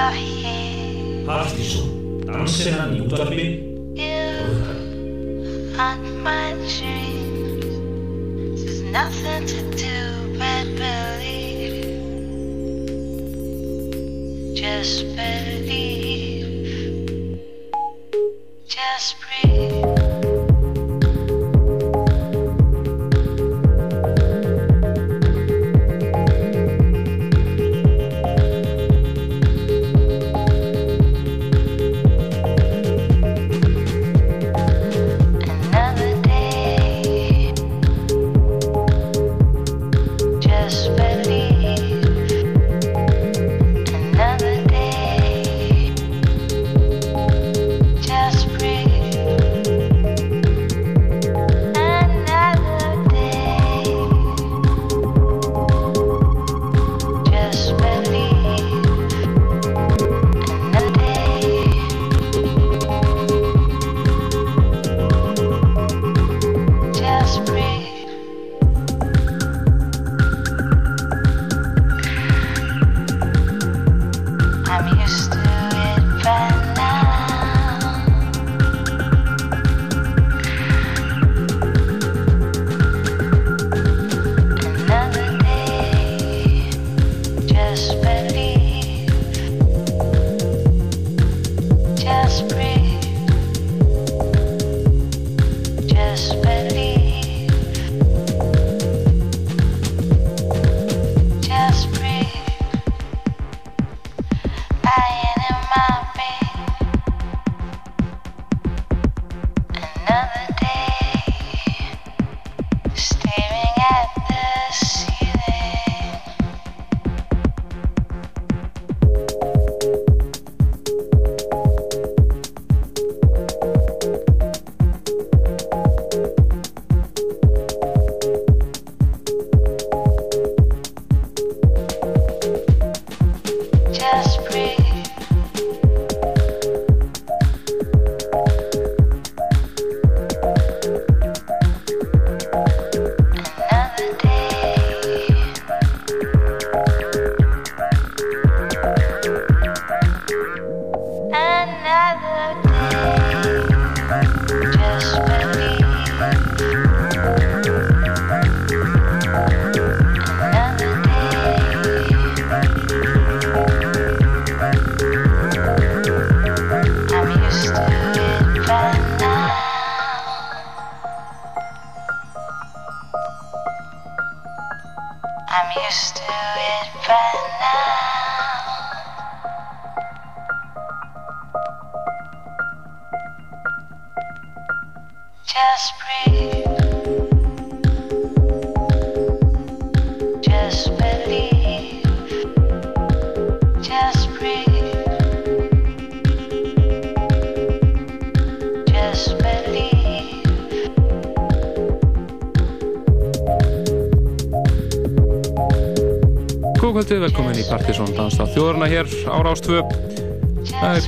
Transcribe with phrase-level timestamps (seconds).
[0.00, 3.68] 여해 파티쇼 당신은 용접이
[5.78, 6.54] on my
[8.56, 9.94] There's nothing to do
[10.38, 11.84] but believe
[14.54, 15.49] Just believe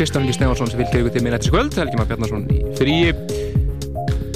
[0.02, 3.10] Kristján Ingi Stefansson sem fylgir ykkur til mér nættis kvöld Helgi Már Bjarnarsson í fríi.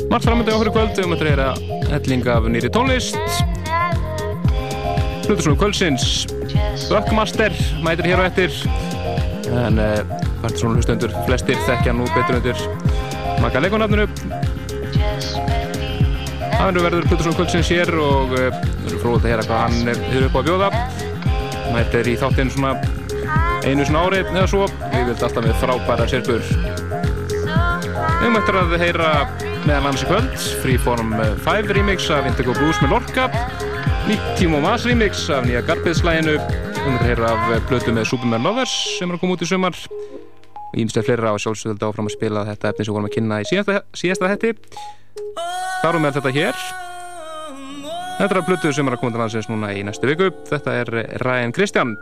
[0.06, 1.46] Margt framöndi á í kvöld við möttum reyra
[1.90, 3.18] helling af nýri tónlist.
[5.24, 6.04] Plutusson kvöldsins.
[6.86, 7.50] Buckmaster
[7.82, 8.54] mætir hér og eftir
[9.66, 10.06] en uh,
[10.44, 12.62] Partisón hlustendur flestir þekkja nú betur undir
[13.42, 14.06] maka leikonafninu
[16.52, 20.28] Það verður verður Plutusson kvöldsins hér og uh, verður fróðið að heyra hvað hann er
[20.28, 20.70] upp á að bjóða.
[21.74, 22.95] Mætir í þáttinn svona
[23.66, 24.66] einu svona árið eða svo.
[24.94, 26.42] Við vilt alltaf með frábæra sérpur
[28.26, 29.08] við mættum að heyra
[29.66, 31.12] meðal annars í kvöld Freeform
[31.44, 33.26] 5 remix af Indigo Blues með Lorca
[34.08, 38.46] nýtt Timo Mas remix af nýja Garbiðslæginu við mættum að heyra af blötu með Superman
[38.46, 39.78] Lovers sem er að koma út í sumar.
[40.66, 43.40] Og ímstæð fleira á sjálfsögðu áfram að spila þetta efni sem við vorum að kynna
[43.42, 44.52] í síðasta, síðasta hætti
[45.84, 46.66] þarum með þetta hér.
[48.16, 50.30] Þetta er að blötu sem er að koma til landsins núna í næstu viku.
[50.50, 51.96] Þetta er Ryan Christian.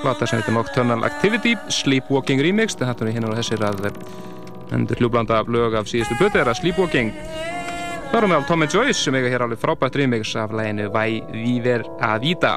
[0.00, 2.76] Plata sem heitir Nocturnal Activity, Sleepwalking Remix.
[2.78, 3.90] Þetta er hérna og þessir að
[4.74, 7.12] endur hljúblanda lög af síðustu blötu er að Sleepwalking.
[8.10, 11.20] Það eru meðal Tom and Joyce sem eiga hér alveg frábært remix af læginu Vai
[11.34, 12.56] Viver a Vida.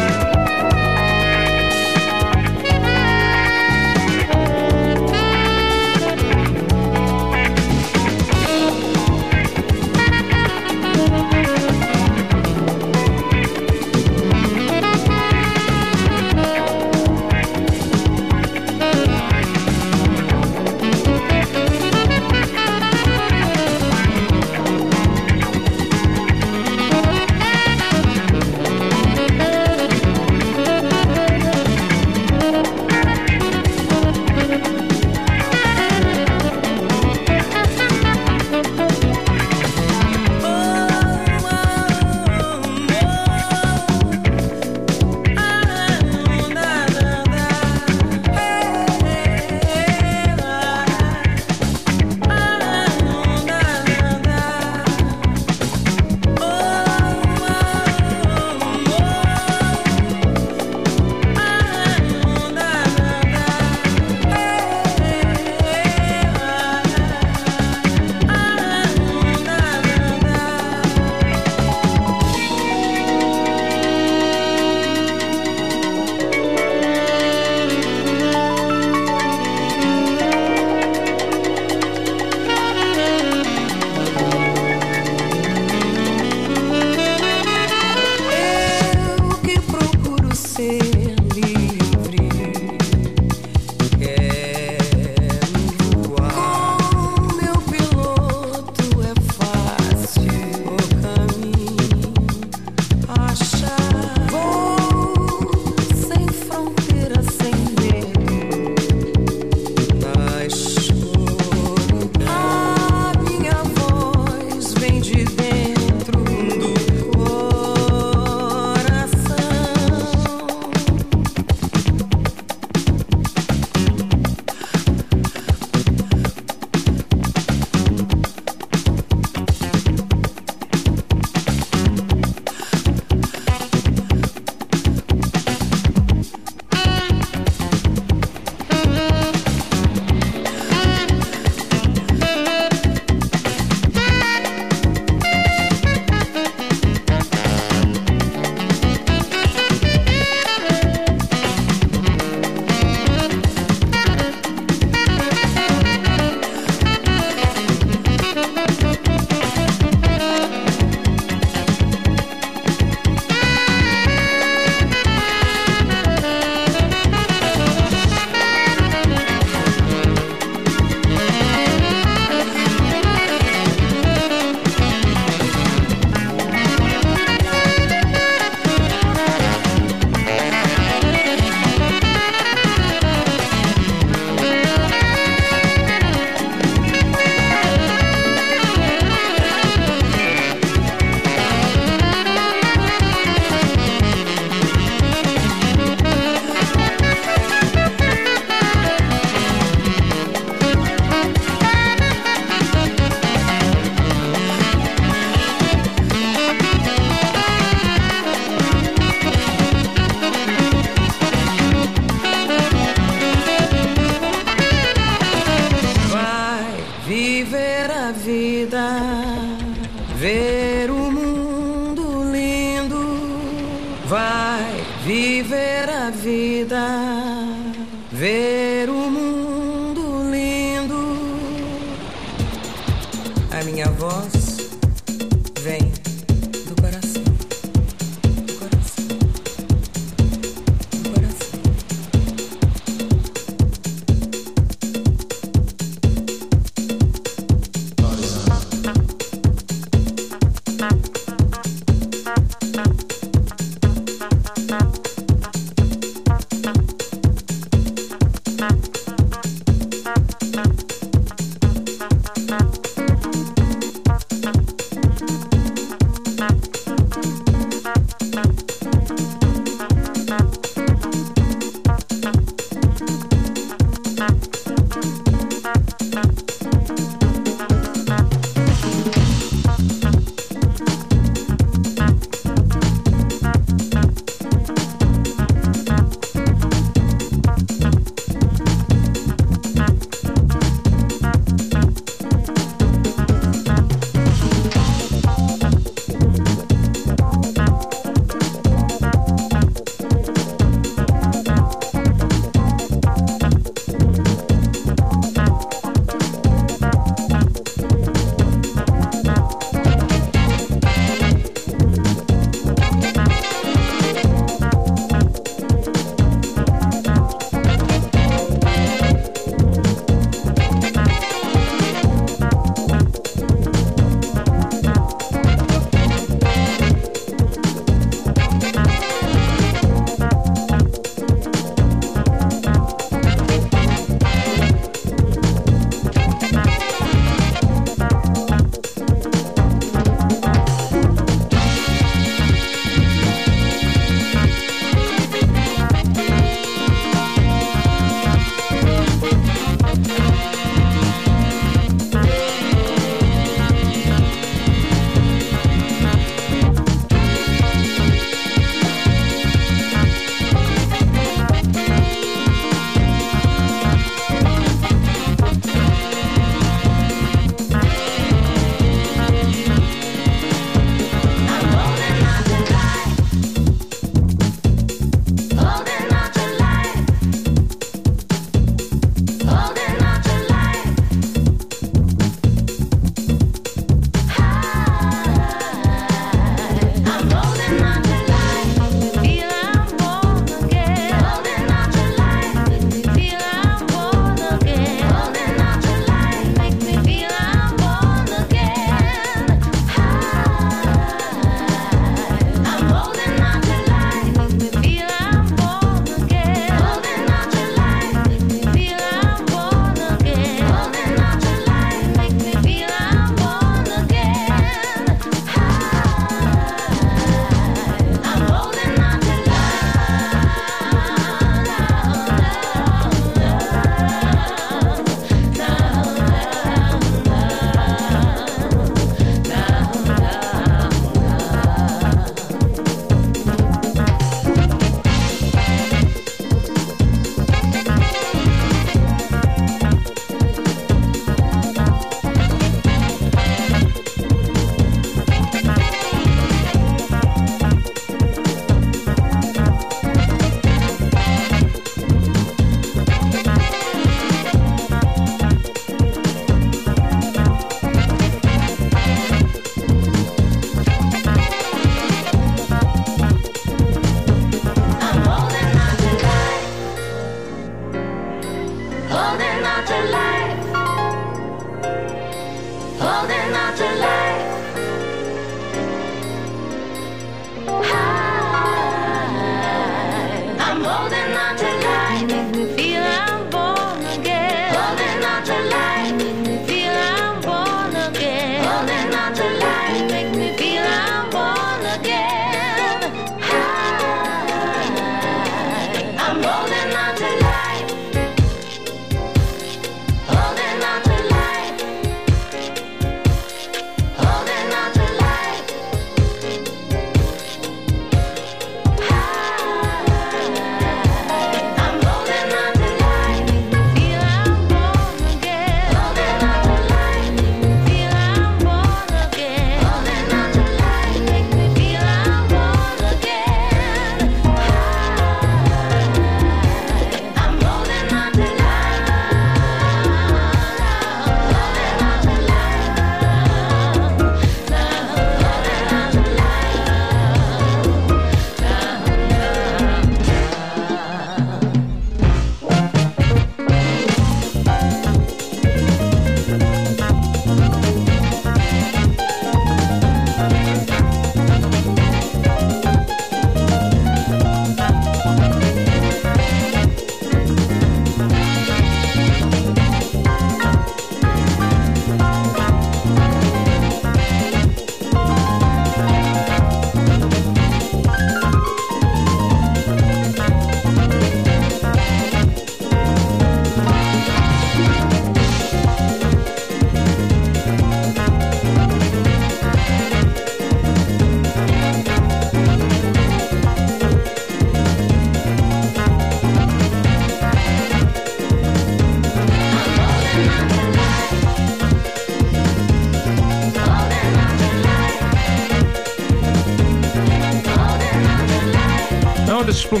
[599.94, 600.00] Já,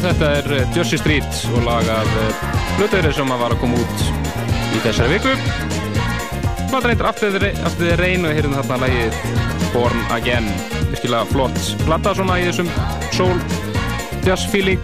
[0.00, 2.06] þetta er eh, Jersey Street og lag af
[2.78, 4.04] Blöðeiri sem að var að koma út
[4.72, 5.34] í þessari viku.
[6.72, 9.18] After the, After the Rain og heyrðum þarna lagið
[9.74, 10.48] Born Again.
[10.88, 12.72] Virkilega flott plata svona í þessum
[13.12, 13.36] soul
[14.24, 14.80] jazz feeling.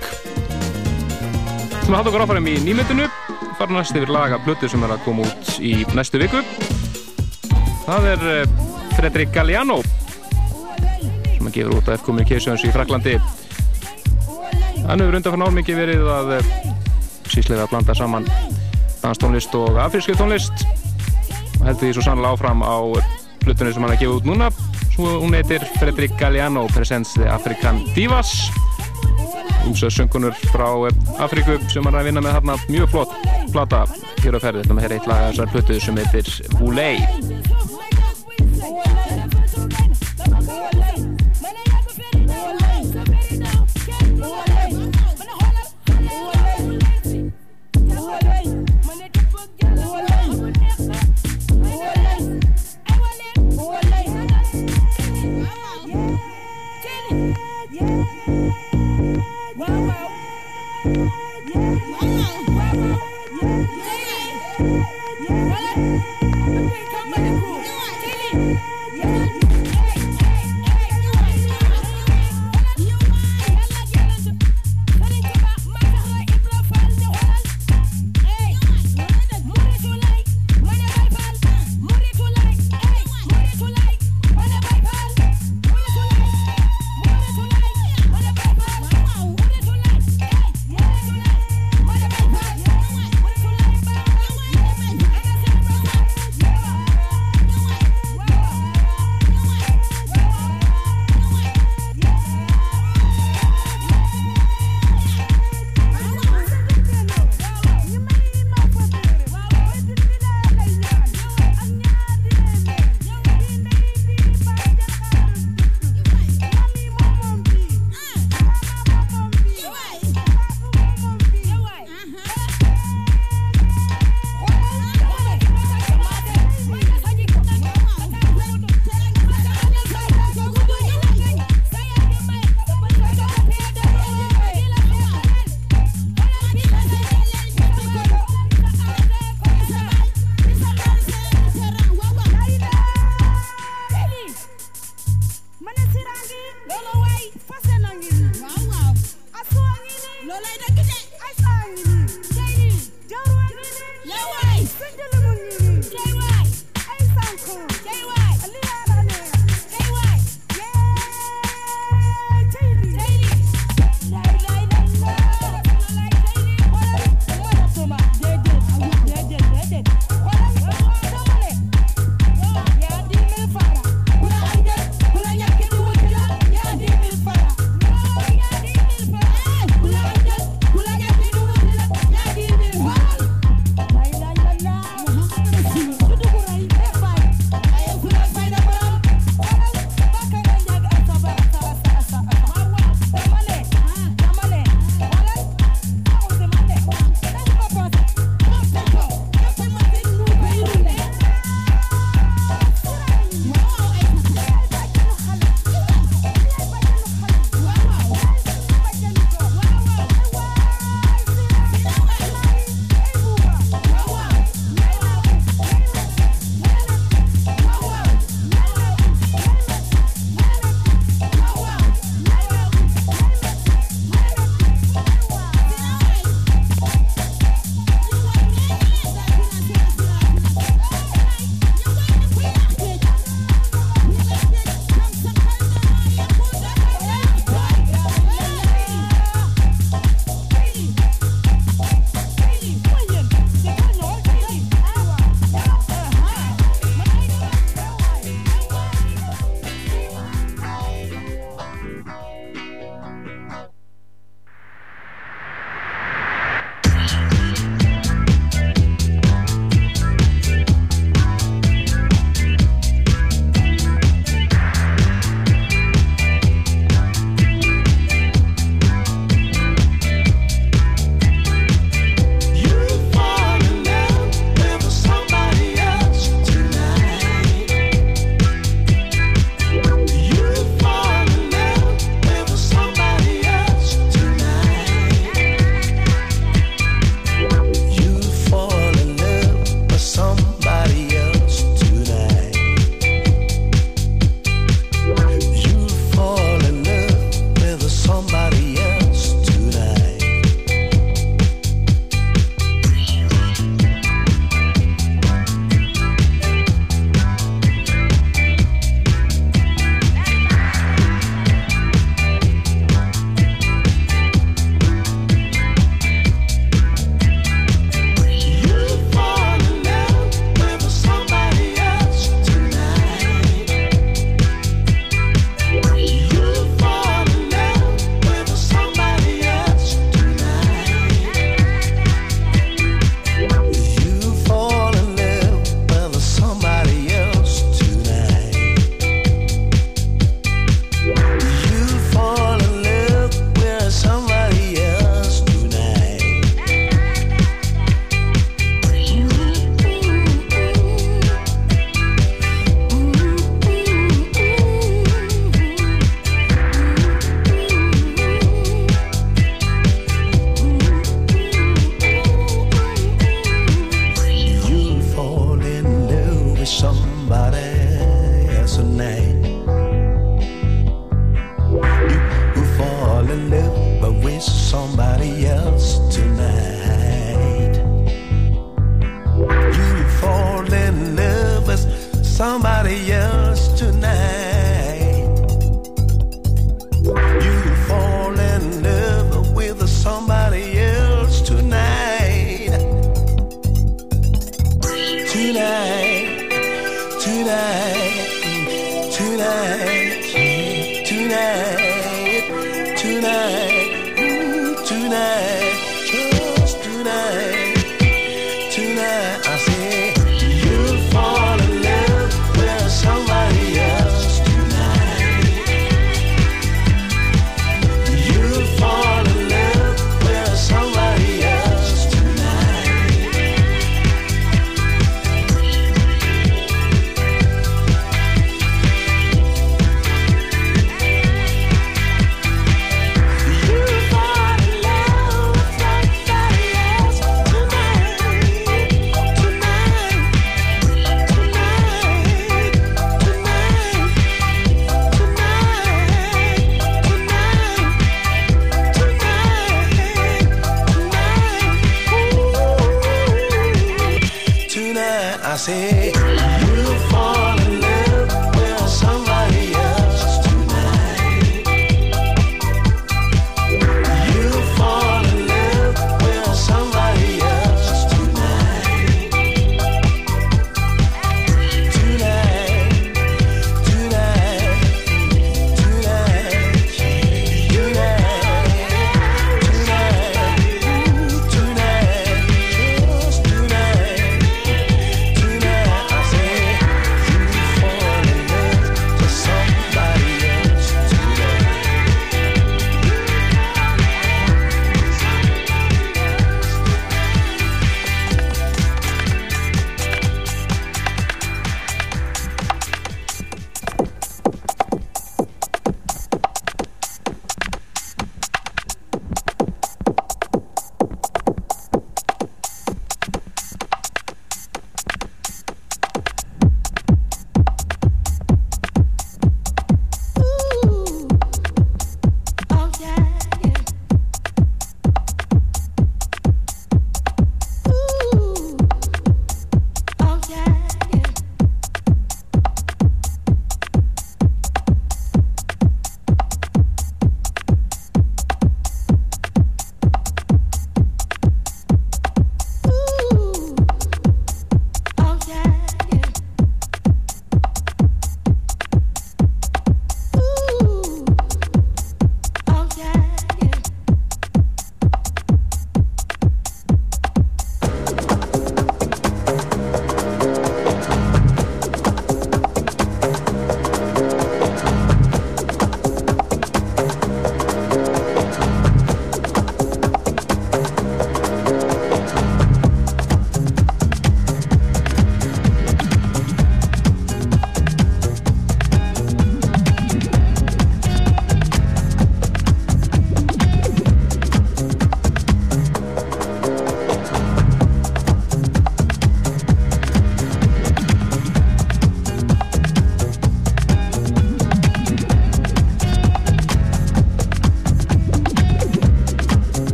[1.81, 3.09] Sem að halda okkur áfærum í nýmyndinu.
[3.57, 6.45] Fara næst yfir lag af Blöðeiri sem er að koma út í næstu viku.
[7.87, 8.59] Það er eh,
[8.99, 13.17] Fredrik Galliano sem að gefur út af F-Communications í Fraklandi.
[14.93, 16.49] Hann hefur undan fyrir nálmikið verið að eh,
[17.33, 18.27] síslega að blanda saman
[19.01, 20.67] danstónlist og afrísku tónlist.
[21.63, 22.77] Og heldur því svo sannlega áfram á
[23.47, 24.51] hlutunni sem hann er gefið út núna.
[24.93, 28.35] Svo hún heitir Fredrik Galliano Presents the African Divas.
[29.65, 32.61] Umsöð söngunur frá eh, Afríku sem hann er að vinna með þarna.
[32.69, 33.17] Mjög flott
[33.55, 33.87] plata
[34.21, 37.01] hér á ferði, þetta með hér eitt lag þessar hlutu sem heitir Voulay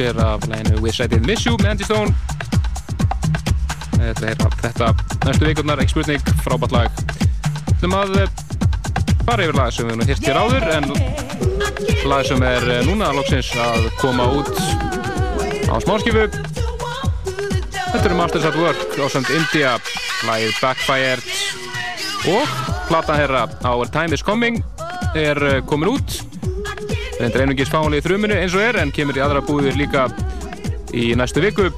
[0.00, 2.14] er af læginu Wish I Did Miss You með Andy Stone.
[3.98, 4.90] Þetta er þetta.
[5.26, 7.00] Næstu vikurnar, ekki spurning, frábært lag.
[7.80, 8.32] Þum að eh,
[9.26, 10.86] fara yfir lag sem við nú hýrt hér áður en
[12.10, 14.54] lag sem er eh, núna loksins að koma út
[15.66, 16.28] á smáskifu.
[17.88, 19.76] Þetta eru Masters at Work á samt India
[20.28, 21.30] lagið Backfired.
[22.28, 22.56] Og
[22.88, 24.62] plata herra Our Time Is Coming
[25.18, 26.17] er eh, komin út
[27.18, 30.06] reyndir einungis fáinlega í þrjuminu eins og er en kemur í aðra búðir líka
[30.94, 31.70] í næstu viku.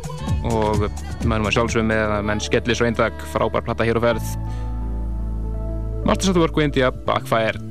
[0.51, 0.87] Og
[1.29, 4.35] mannum að sjálfsögum með að menn skellir svo eindag frábær plata hér og ferð.
[6.41, 7.70] Work og India Backfired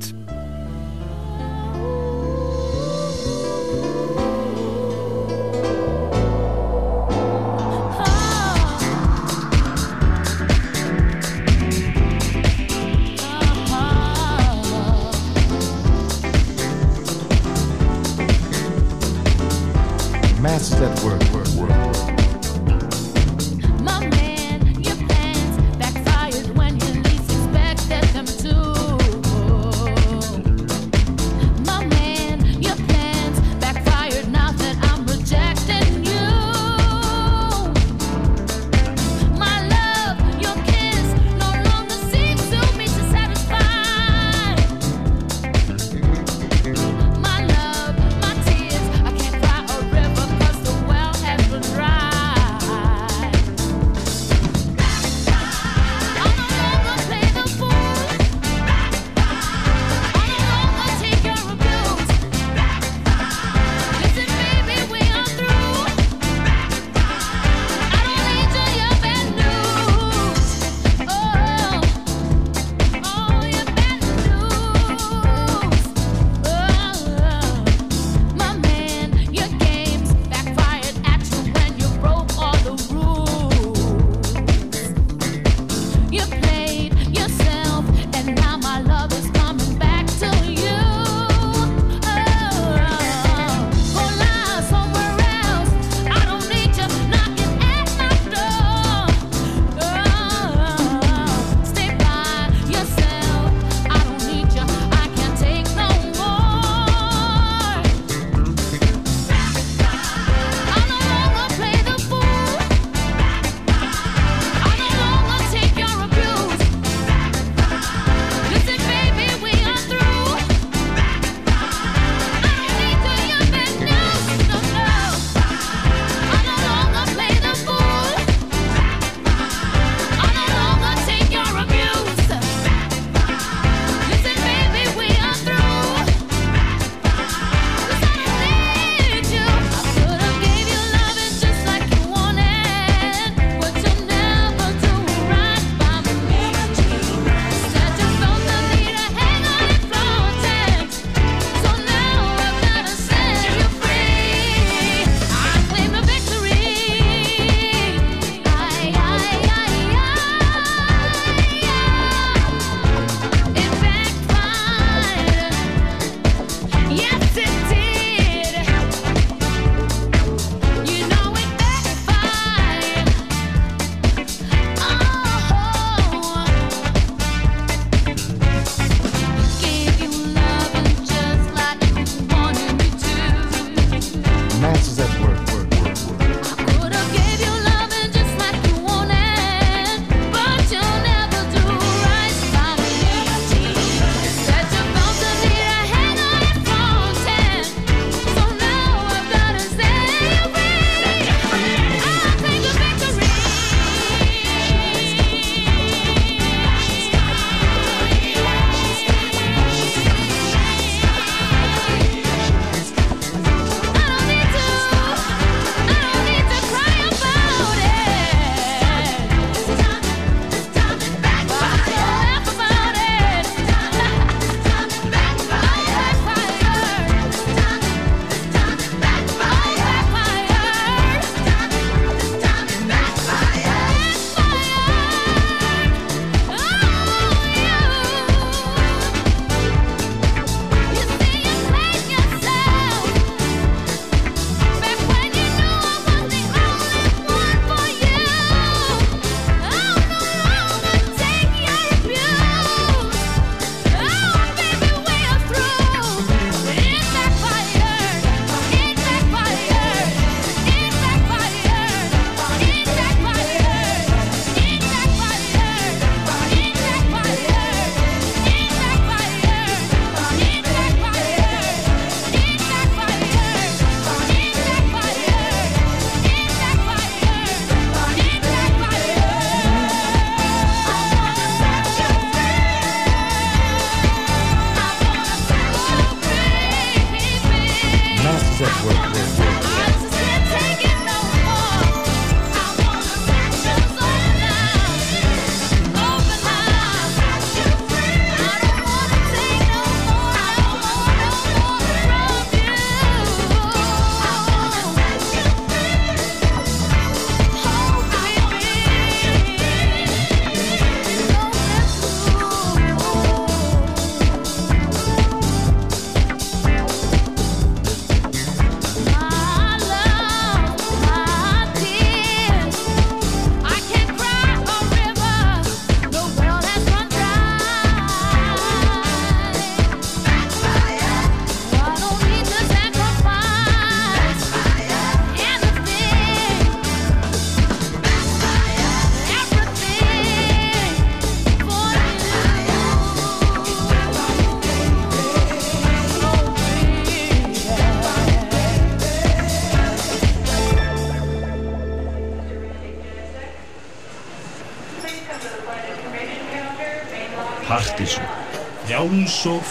[359.40, 359.64] Njáls og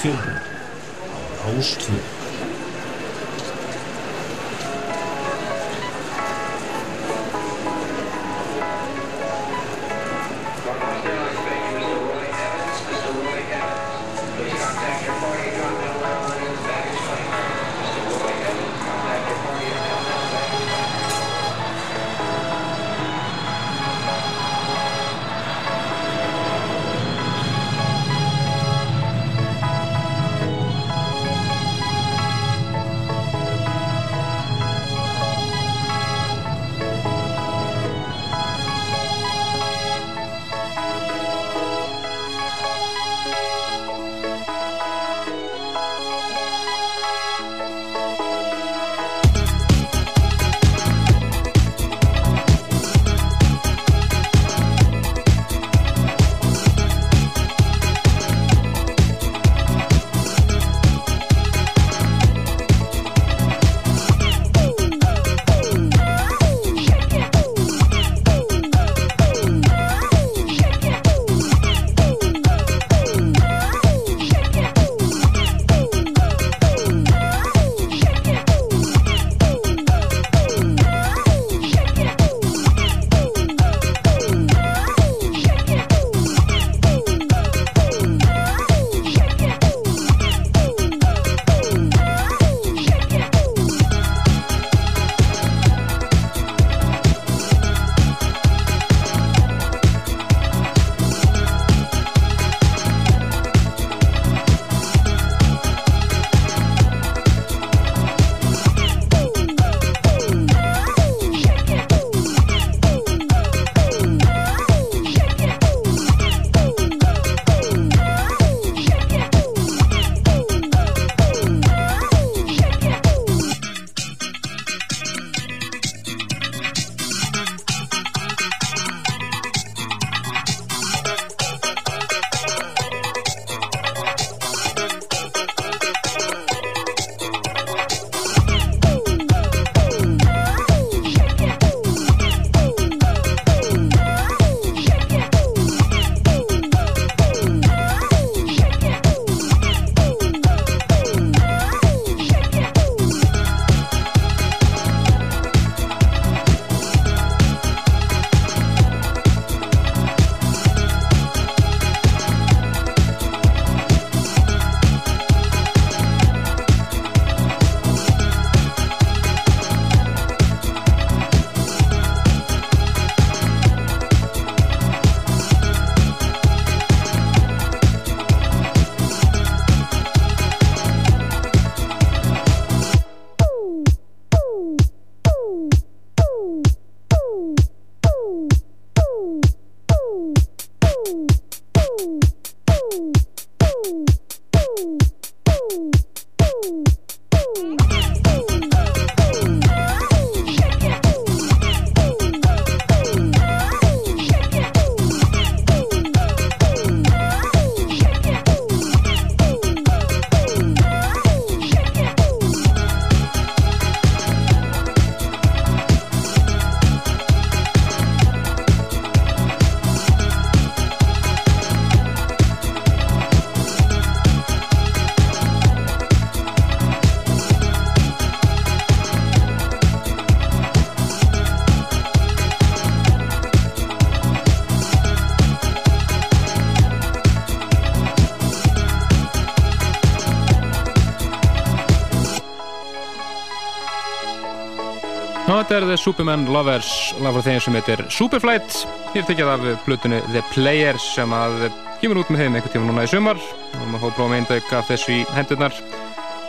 [245.69, 246.87] þetta er The Superman Lovers
[247.21, 248.77] lag frá þeim sem heitir Superflight.
[249.13, 251.67] Hér tekjað af plutunni The Players sem að
[252.01, 253.37] kemur út með þeim einhvern tíma núna í sumar.
[253.77, 255.77] Og maður hóð prófum eindauk af þessu í hendurnar.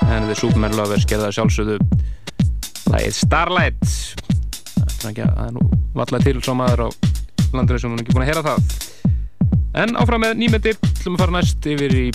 [0.08, 1.76] En The Superman Lovers gerða sjálfsögðu
[2.94, 3.94] lagið Starlight.
[5.02, 5.68] Það er er nú
[5.98, 6.88] vallega til svo maður á
[7.52, 8.76] landinu sem hún er ekki búin að heyra það.
[9.84, 12.10] En áfram með nýmeti ætlum að fara næst yfir í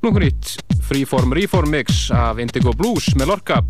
[0.00, 0.56] splunkunýtt
[0.90, 3.62] Freeform Reform Mix af Indigo Blues með Lorca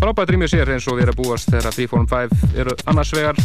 [0.00, 3.40] frábært rýmið sér eins og við erum að búast þegar Freeform 5 eru annars vegar.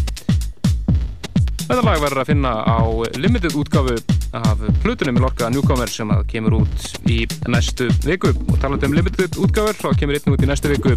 [1.65, 2.79] Þetta lag verður að finna á
[3.17, 3.97] limited útgáfu
[4.35, 8.33] af plutunum með Lorca Newcomer sem að kemur út í næstu viku.
[8.51, 10.95] Og talandi um limited útgáfur þá kemur einn út í næstu viku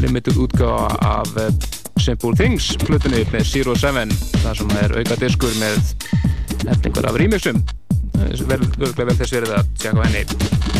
[0.00, 1.52] limited útgáfa af eh,
[2.00, 5.92] Simple Things plutunni með Zero Seven það sem er auka diskur með
[6.72, 7.60] efningur af remixum
[8.48, 10.79] vel, vel, þess verið að tjekka henni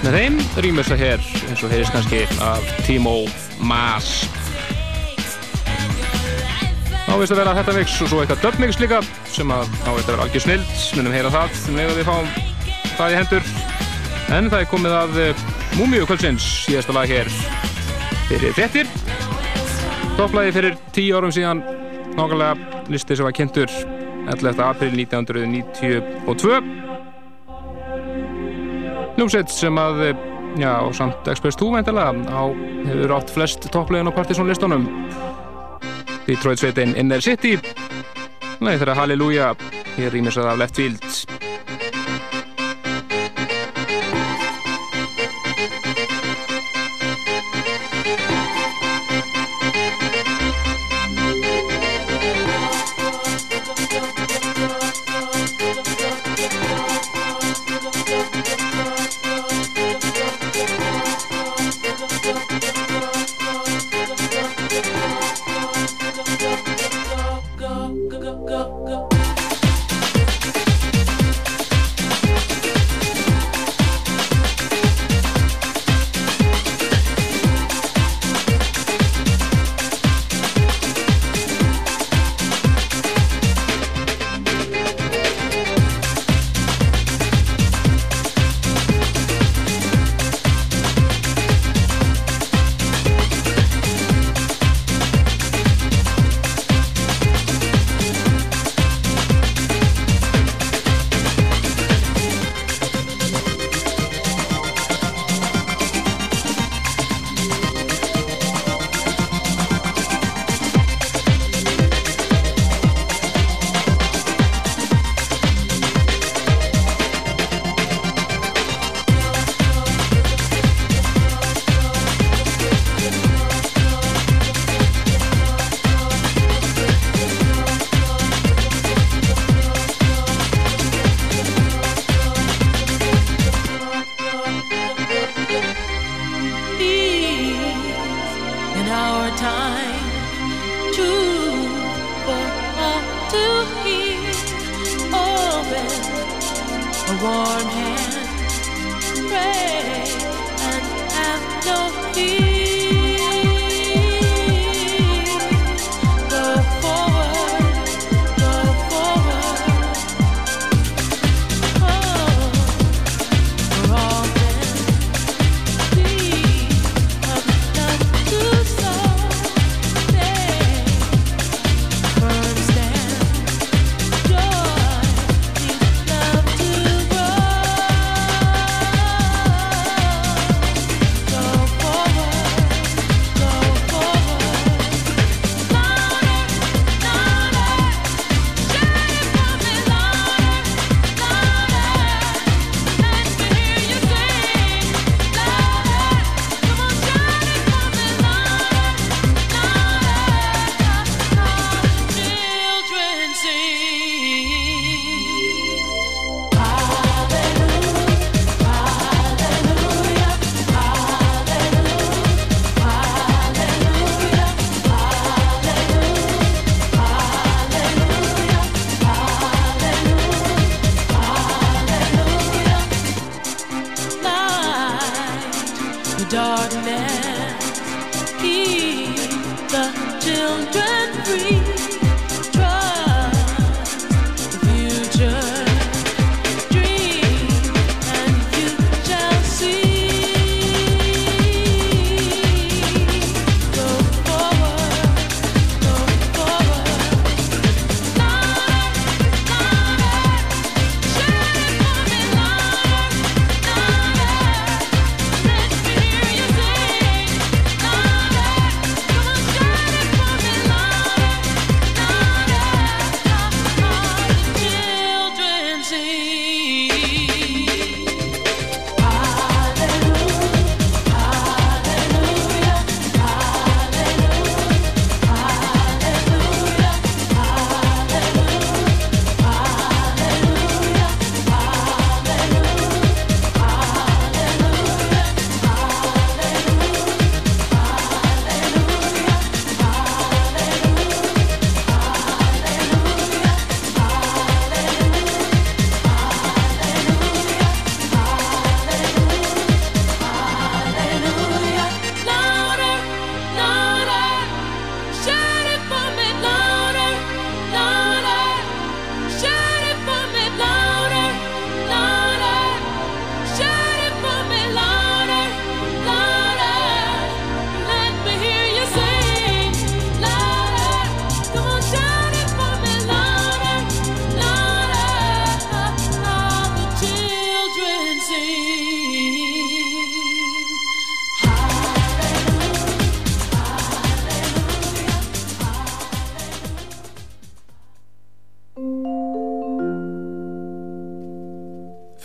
[0.00, 3.16] með þeim rýmessa hér eins og heyrðist kannski af Timo
[3.60, 4.12] Maas
[7.06, 9.00] Þá veist að vera þetta mix og svo eitthvað dubmix líka
[9.32, 12.28] sem að þá veist að vera algjör snild munum heyra það leiða við fáum
[12.94, 13.48] það í hendur.
[14.30, 15.18] En það er komið að
[15.78, 17.28] Múmiu kvöldsins síðasta lag hér
[18.26, 18.88] fyrir frettir
[20.18, 21.62] topplagi fyrir tíu árum síðan
[22.18, 23.70] nákvæmlega listi sem var kynntur
[24.26, 24.60] 11.
[24.66, 26.69] april 1992
[29.20, 29.98] Hljómsveit sem að
[30.56, 32.48] já, og samt Express 2 veintilega á
[32.86, 34.86] hefur átt flest topplegin á Partisan listunum
[36.24, 37.58] Detroit sveitin Inner City
[38.64, 39.50] Nei, þeirra Halleluja
[39.98, 41.04] hér rýmir sér af Left Field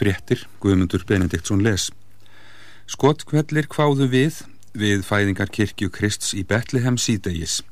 [0.06, 1.88] Fréttir Guðmundur Benediktsson les.
[2.86, 4.44] Skotkvellir kváðu við
[4.78, 7.64] við fæðingar kirkju Krists í Betlehem síðdegis.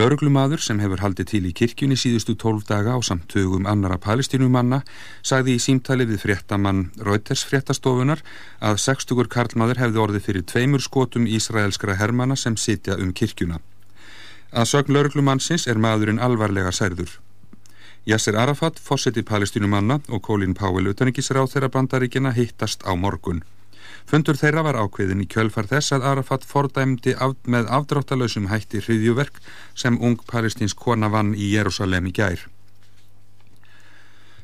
[0.00, 4.78] Lauruglumadur sem hefur haldið til í kirkjunni síðustu tólf daga á samtugum annara palestínumanna
[5.20, 8.24] sagði í símtali við fréttamann Reuters fréttastofunar
[8.64, 13.60] að 60 karlmaður hefði orðið fyrir tveimur skotum ísraelskra hermana sem sitja um kirkjuna.
[14.56, 17.18] Að sögn lauruglumannsins er maðurinn alvarlega særður.
[18.06, 23.40] Yasser Arafat, fósetti palestínumanna og Colin Powell utanikisráð þeirra bandaríkina hittast á morgun.
[24.06, 29.40] Fundur þeirra var ákveðin í kjölfar þess að Arafat fordæmdi af, með afdráttalösum hætti hriðjuverk
[29.74, 32.44] sem ung palestínsk kona vann í Jérúsalem í gær.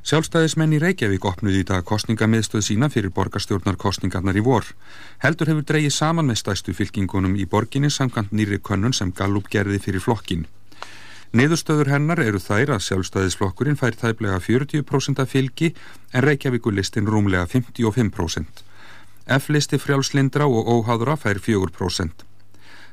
[0.02, 4.66] Sjálfstæðismenn í Reykjavík opnuði í dag kostningamiðstöð sína fyrir borgarstjórnarkostningarnar í vor.
[5.22, 9.78] Heldur hefur dreigið saman með stæstu fylkingunum í borginni samkant nýri könnun sem Gallup gerði
[9.86, 10.48] fyrir flokkin.
[11.32, 15.70] Niðurstöður hennar eru þær að sjálfstæðisflokkurinn fær tæplega 40% af fylgi
[16.12, 18.60] en Reykjavíkulistin rúmlega 55%.
[19.38, 22.26] F-listi frjálslindra og óháðra fær 4%.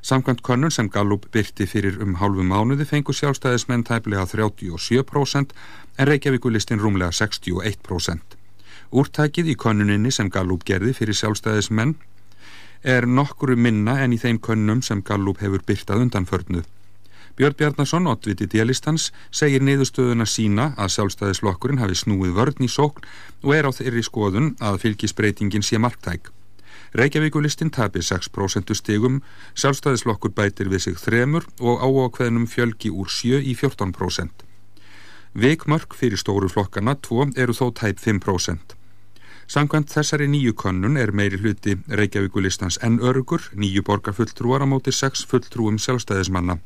[0.01, 5.51] Samkvæmt könnun sem Gallup byrti fyrir um hálfu mánuði fengur sjálfstæðismenn tæplega 37%
[5.97, 8.39] en Reykjavíkulistin rúmlega 61%.
[8.95, 11.97] Úrtækið í könnuninni sem Gallup gerði fyrir sjálfstæðismenn
[12.87, 16.63] er nokkuru minna en í þeim könnum sem Gallup hefur byrtað undanförnu.
[17.39, 23.05] Björn Bjarnason, ottviti dialistans, segir niðurstöðuna sína að sjálfstæðislokkurinn hafi snúið vörn í sókn
[23.45, 26.27] og er á þeirri skoðun að fylgisbreytingin sé marktæk.
[26.99, 29.21] Reykjavíkulistin tapir 6% stigum,
[29.55, 34.43] sjálfstæðislokkur bætir við sig þremur og áákveðnum fjölgi úr 7 í 14%.
[35.31, 38.75] Vikmörk fyrir stóru flokkana 2 eru þó tæp 5%.
[39.47, 45.23] Samkvæmt þessari nýju könnun er meiri hluti Reykjavíkulistans en örugur, nýju borgarfulltrúar á móti 6
[45.31, 46.59] fulltrúum sjálfstæðismanna.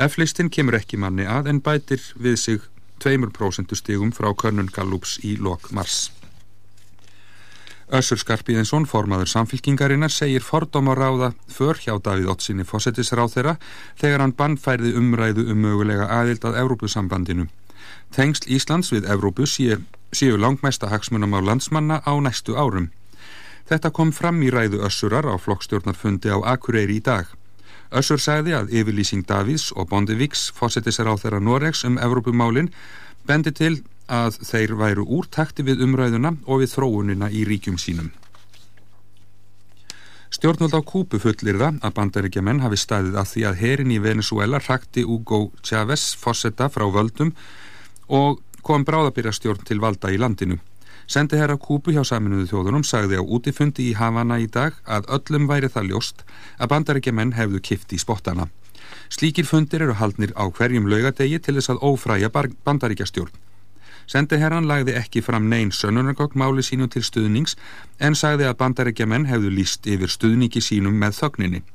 [0.00, 2.62] F-listin kemur ekki manni að en bætir við sig
[3.04, 6.08] 2% stigum frá könnun Gallups í lok mars.
[7.90, 13.54] Össur Skarpíðinsson, formaður samfylkingarinnar, segir fordóm að ráða för hjá Davíð Ottsinni fósettisráð þeirra
[13.98, 17.48] þegar hann bannfærði umræðu um mögulega aðild að Evrópusambandinu.
[18.14, 19.80] Tengsl Íslands við Evrópu séu,
[20.14, 22.88] séu langmesta hagsmunum á landsmanna á næstu árum.
[23.66, 27.26] Þetta kom fram í ræðu Össurar á flokkstjórnarfundi á Akureyri í dag.
[27.90, 32.70] Össur sagði að yfirlýsing Davíðs og Bondevíks fósettisráð þeirra Noregs um Evrópumálin
[33.26, 38.12] bendi til að þeir væru úr takti við umræðuna og við þróunina í ríkjum sínum.
[40.30, 44.62] Stjórnvöld á Kúpu fullir það að bandaríkjaman hafi staðið að því að herin í Venezuela
[44.62, 47.34] rakti Hugo Chávez fósetta frá völdum
[48.06, 50.60] og kom bráðabyrjastjórn til valda í landinu.
[51.10, 55.48] Sendi herra Kúpu hjá saminuðu þjóðunum sagði á útifundi í Havana í dag að öllum
[55.50, 56.22] væri það ljóst
[56.54, 58.46] að bandaríkjaman hefðu kift í spottana.
[59.10, 63.34] Slíkir fundir eru haldnir á hverjum laugadegi til þess að ófræja bandaríkjastjórn.
[64.06, 67.58] Sendiherran lagði ekki fram neyn sönnunargokk máli sínu til stuðnings
[67.98, 71.66] en sagði að bandarækjamenn hefðu líst yfir stuðningi sínum með þögninni.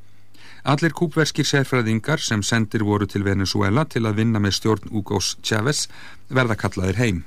[0.63, 5.89] Allir kúpverskir sérfræðingar sem sendir voru til Venezuela til að vinna með stjórn Ugos Chávez
[6.31, 7.25] verða kallaðir heim.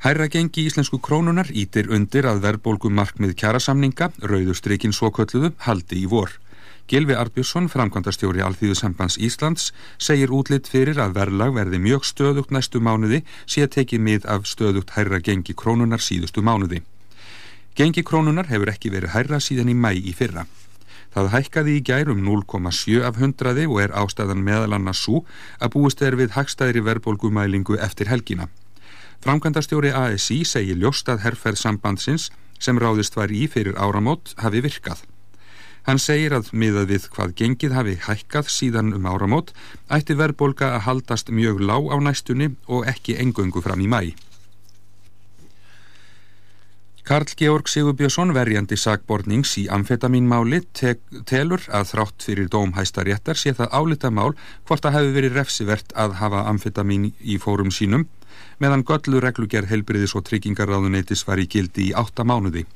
[0.00, 6.38] Hærra gengi íslensku krónunar ítir undir að verðbólgu markmið kjærasamninga, rauðustrykinn svokölluðu, haldi í vor.
[6.88, 13.20] Gilvi Arbjörnsson, framkvæmdastjóri Alþýðusambands Íslands, segir útlitt fyrir að verðlag verði mjög stöðugt næstu mánuði
[13.44, 16.80] sé að tekið mið af stöðugt hærra gengi krónunar síðustu mánuði.
[17.76, 20.46] Gengi krónunar hefur ekki verið hærra síðan í mæ í fyrra.
[21.12, 25.26] Það hækkaði í gær um 0,7 af hundraði og er ástæðan meðalanna svo
[25.60, 28.48] að búist er við hagstæðri verðbólgumælingu eftir helgina.
[29.20, 35.02] Framkvæmdastjóri ASI segir ljóst að herrferð sambandsins sem ráðist var í fyrir áramót hafi virkað.
[35.84, 39.52] Hann segir að miðað við hvað gengið hafi hækkað síðan um áramót
[39.92, 44.00] ætti verðbólga að haldast mjög lág á næstunni og ekki engöngu fram í mæ.
[47.10, 50.94] Karl Georg Sigurbjörnsson verjandi sagbornings í amfetamínmáli te
[51.26, 54.36] telur að þrátt fyrir dómhæsta réttar sé það álita mál
[54.68, 58.06] hvort að hefur verið refsivert að hafa amfetamín í fórum sínum
[58.60, 62.66] meðan göllu reglugerð helbriðis og tryggingarráðuneytis var í gildi í átta mánuði.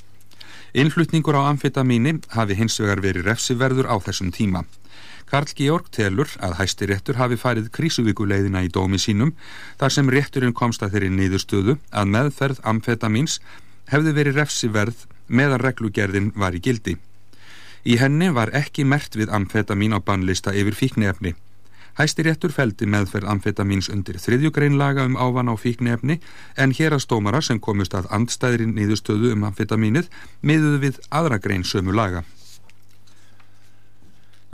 [0.75, 4.65] Innflutningur á amfetamíni hafi hins vegar verið refsiverður á þessum tíma.
[5.31, 9.33] Karl Georg telur að hæsti réttur hafi farið krísuvíkuleiðina í dómi sínum
[9.81, 13.41] þar sem rétturinn komst að þeirri niðurstöðu að meðferð amfetamíns
[13.93, 16.97] hefði verið refsiverð meðan reglugerðin var í gildi.
[17.85, 21.35] Í henni var ekki mert við amfetamín á bannlista yfir fíknefni.
[21.95, 26.19] Hæstiréttur feldi meðferð amfetamíns undir þriðjugrein laga um ávana á fíknefni
[26.59, 30.09] en hér að stómara sem komust að andstæðri niðurstöðu um amfetamínið
[30.43, 32.25] miðuðu við aðra grein sömu laga.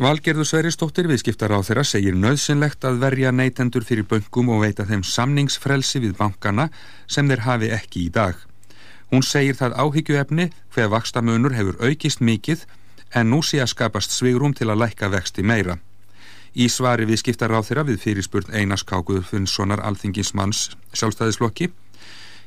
[0.00, 5.02] Valgerður Sveristóttir viðskiptar á þeirra segir nöðsynlegt að verja neytendur fyrir böngum og veita þeim
[5.04, 6.70] samningsfrelsi við bankana
[7.04, 8.36] sem þeir hafi ekki í dag.
[9.12, 12.64] Hún segir það áhyggjuefni hver vakstamunur hefur aukist mikið
[13.12, 15.76] en nú sé að skapast svigrum til að lækka vexti meira.
[16.54, 21.70] Í svari við skiptar á þeirra við fyrirspurn Einars Kákuður Finnssonar alþingismanns sjálfstæðislokki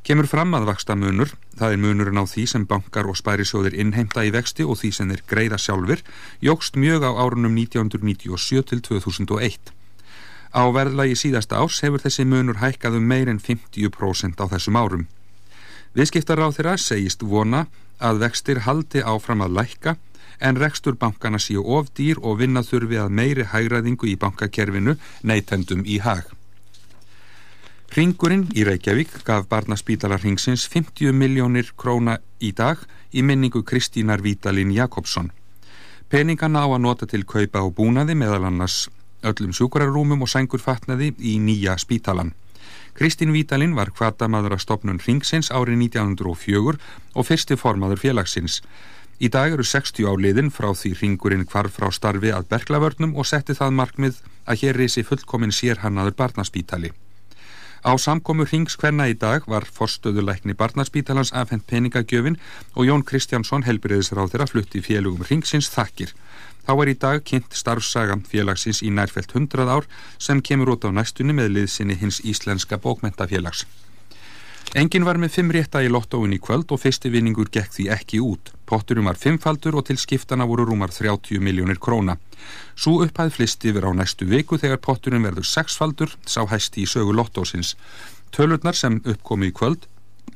[0.03, 4.33] kemur fram að vakstamunur, það er munurinn á því sem bankar og spærisjóðir innheimta í
[4.35, 6.03] vexti og því sem þeir greiða sjálfur,
[6.43, 9.71] jógst mjög á árunum 1997 til 2001.
[10.51, 15.07] Á verðlagi síðasta árs hefur þessi munur hækkað um meir en 50% á þessum árum.
[15.95, 17.67] Viðskiptar á þeirra segist vona
[18.03, 19.95] að vextir haldi áfram að lækka
[20.39, 25.83] en rekstur bankana séu of dýr og vinna þurfi að meiri hægraðingu í bankakerfinu neytendum
[25.85, 26.23] í hag.
[27.93, 32.81] Ringurinn í Reykjavík gaf barnaspítalar ringsins 50 miljónir króna í dag
[33.13, 35.29] í minningu Kristínar Vítalín Jakobsson.
[36.09, 38.87] Peningana á að nota til kaupa og búnaði meðal annars
[39.23, 42.33] öllum sjúkurarúmum og sengurfatnaði í nýja spítalan.
[42.93, 46.77] Kristín Vítalín var kvartamaður að stopnun ringsins árið 1904
[47.13, 48.59] og fyrsti formaður félagsins.
[49.21, 53.53] Í dag eru 60 áliðin frá því ringurinn hvarf frá starfi að berglavörnum og setti
[53.53, 56.91] það markmið að hér reysi fullkomin sérhannaður barnaspítali.
[57.83, 62.39] Á samkomu Hrings hvenna í dag var forstöðuleikni Barnarspítalans afhent peningagjöfin
[62.79, 66.15] og Jón Kristjánsson helbriðisráð þeirra flutti félugum Hringsins þakkir.
[66.63, 70.95] Þá var í dag kynnt starfsaga félagsins í nærfelt 100 ár sem kemur út á
[70.95, 73.67] næstunni með liðsinni hins íslenska bókmentafélags.
[74.73, 78.17] Engin var með fimm rétta í lottóin í kvöld og fyrsti vinningur gekk því ekki
[78.25, 78.49] út.
[78.65, 82.15] Potturum var fimmfaldur og til skiptana voru rúmar 30 miljónir króna.
[82.73, 87.13] Svo upphæð flist yfir á næstu viku þegar potturum verður sexfaldur, sá hæsti í sögu
[87.13, 87.75] lottósins.
[88.33, 89.85] Tölurnar sem uppkomi í kvöld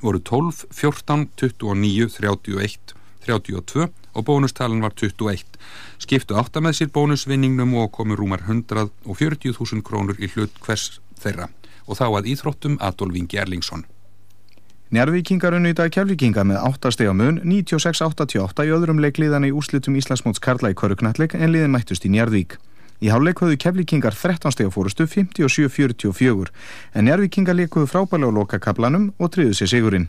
[0.05, 5.57] voru 12, 14, 29, 31, 32 og bónustalan var 21.
[5.97, 11.49] Skiptu átta með sér bónusvinningnum og komu rúmar 140.000 krónur í hlut hvers þeirra
[11.89, 13.88] og þá að íþróttum Adolf Ingi Erlingsson.
[14.88, 19.51] Njarvíkingar unnu í dag keflíkinga með 8 steg á mun, 96-88 í öðrum leikliðan í
[19.51, 22.55] úrslitum Íslandsmóts Karla í Körugnattleik en liðin mættust í Njarvík.
[23.03, 26.53] Í hálfleik höfðu keflíkingar 13 steg á fórustu 57-44
[26.95, 30.07] en Njarvíkingar leikuðu frábælega á lokakablanum og triðu sér sigurinn.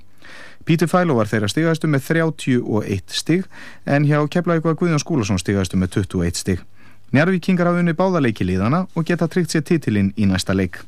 [0.62, 3.48] Pítur Fæló var þeirra stigaðistu með 31 stig
[3.82, 6.62] en hjá Keflavík var Guðjón Skúlason stigaðistu með 21 stig.
[7.10, 10.78] Njarvíkingar hafði unni báða leiki liðana og geta tryggt sér titilinn í næsta leik.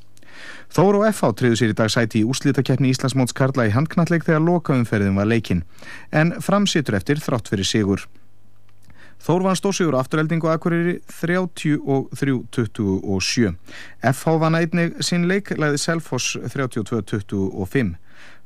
[0.70, 4.46] Þór og FH triðu sér í dag sæti í úslítakeppni Íslandsmóts Karla í handknalleg þegar
[4.46, 5.64] lokaumferðin var leikin,
[6.14, 8.06] en framsýtur eftir þrátt fyrir sigur.
[9.20, 13.50] Þór vann stóðsigur afturheldingu Akureyri 33-27.
[14.00, 18.00] FH vann einnig sinn leik læði Selfoss 32-25.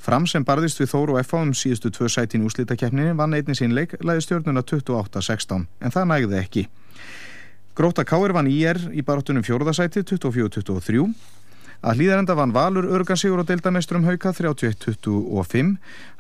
[0.05, 3.57] Fram sem barðist við Þór og FH um síðustu tvö sætin í úslítakeppninni vann einnig
[3.59, 6.63] sinn leik læði stjórnuna 28-16, en það nægði ekki.
[7.75, 11.07] Gróta Káir vann IR í baróttunum fjórðasæti 24-23
[11.85, 15.75] Að hlýðarenda vann Valur örgan sigur og deildameistrum Hauka 31-25,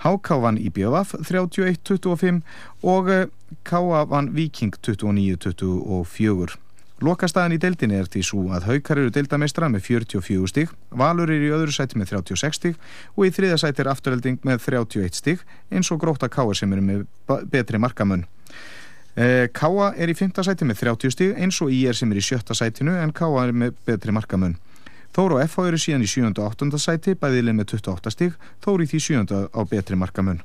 [0.04, 2.42] HK vann IBF 31-25
[2.84, 3.08] og
[3.64, 4.02] K.A.
[4.10, 6.58] vann Viking 29-24.
[7.04, 11.48] Lokastæðan í deildinni er því svo að Haukar eru deildameistra með 44 stig, Valur eru
[11.48, 12.76] í öðru sæti með 36 stig
[13.16, 15.42] og í þriða sæti er afturhelding með 31 stig
[15.72, 16.52] eins og Gróta K.A.
[16.52, 17.06] sem eru með
[17.52, 18.26] betri markamun.
[19.16, 19.88] K.A.
[19.96, 20.36] er í 5.
[20.44, 22.52] sæti með 30 stig eins og I er sem er í 7.
[22.52, 23.32] sætinu en K.A.
[23.46, 24.58] er með betri markamun.
[25.14, 26.32] Þór og FH eru síðan í 7.
[26.42, 26.74] og 8.
[26.82, 28.32] sæti, bæðileg með 28 stig,
[28.64, 29.36] Þór í því 7.
[29.54, 30.40] á betri markamun.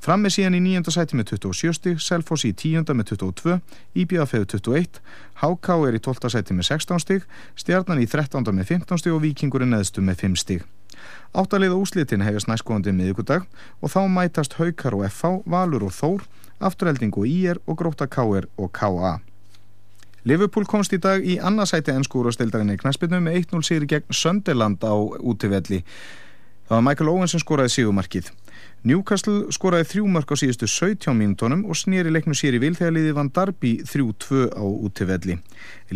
[0.00, 0.94] Fram með síðan í 9.
[0.94, 2.88] sæti með 27 stig, Selfoss í 10.
[2.96, 3.58] með 22,
[4.00, 5.02] IBF hefur 21,
[5.42, 6.32] HK er í 12.
[6.32, 7.28] sæti með 16 stig,
[7.60, 8.48] Stjarnan í 13.
[8.48, 10.64] með 15 stig og Víkingur er neðstu með 5 stig.
[11.36, 13.44] Áttaliða úslitin hefist næstgóðandi miðugudag
[13.84, 16.24] og þá mætast Haukar og FH, Valur og Þór,
[16.64, 19.18] Afturhelding og IR og Gróta KR og KA.
[20.24, 24.94] Liverpool komst í dag í annarsæti ennskúrastildarinni í knæspilnu með 1-0 sigri gegn Sönderland á
[24.94, 25.84] útivelli.
[26.68, 28.26] Það var Michael Owen sem skoraði sígumarkið.
[28.86, 32.92] Newcastle skoraði þrjú mörg á síðustu 17 mínutónum og snýri leiknum sér í vil þegar
[32.94, 35.38] liði vann Darby 3-2 á útivelli.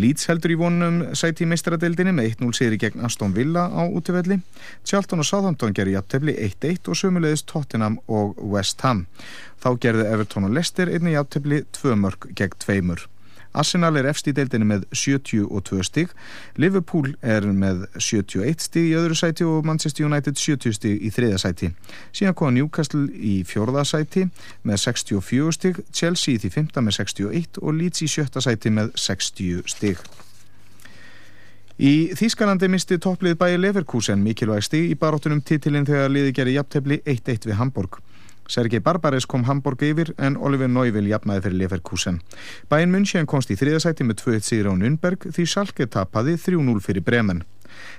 [0.00, 4.40] Leeds heldur í vonum sæti í meistaradeildinni með 1-0 sigri gegn Aston Villa á útivelli.
[4.82, 9.04] Charlton og Southampton gerði jafntefli 1-1 og sömulegðist Tottenham og West Ham.
[9.62, 13.11] Þá gerði Everton og Leicester einni jafntefli 2 mörg gegn 2 mörg.
[13.52, 16.14] Arsenal er efst í deildinni með 72 stig,
[16.56, 21.40] Liverpool er með 71 stig í öðru sæti og Manchester United 70 stig í þriða
[21.42, 21.72] sæti.
[22.16, 24.26] Síðan kom Newcastle í fjórða sæti
[24.62, 28.94] með 64 stig, Chelsea í því fymta með 61 og Leeds í sjötta sæti með
[28.96, 30.00] 60 stig.
[31.82, 37.00] Í Þýskalandi misti topplið bæi Leverkusen mikilvæg stig í baróttunum titilinn þegar liði gerði jafntefli
[37.02, 37.96] 1-1 við Hamburg.
[38.48, 42.20] Sergei Barbares kom Hamburg yfir en Oliver Neuville jafnaði fyrir Leverkusen.
[42.68, 47.06] Bæinn München komst í þriðasæti með 2-1 sigur á Nürnberg því Salke tapaði 3-0 fyrir
[47.06, 47.44] Bremen.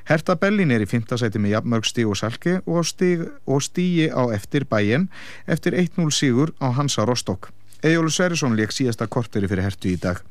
[0.05, 1.17] Herta Bellin er í 5.
[1.17, 5.09] sæti með jafnmörg stíg og salki og, stig, og stígi á eftir bæinn
[5.47, 7.49] eftir 1-0 sigur á Hansa Rostock.
[7.83, 10.21] Ejólu Sverrisson leik síðasta korteri fyrir hertu í dag.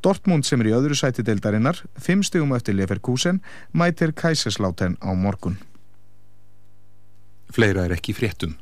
[0.00, 3.42] Dortmund sem er í öðru sæti deildarinnar, 5 stigum eftir Leverkusen,
[3.76, 5.58] mætir Kaiserslautern á morgun.
[7.52, 8.56] Fleira er ekki fréttum.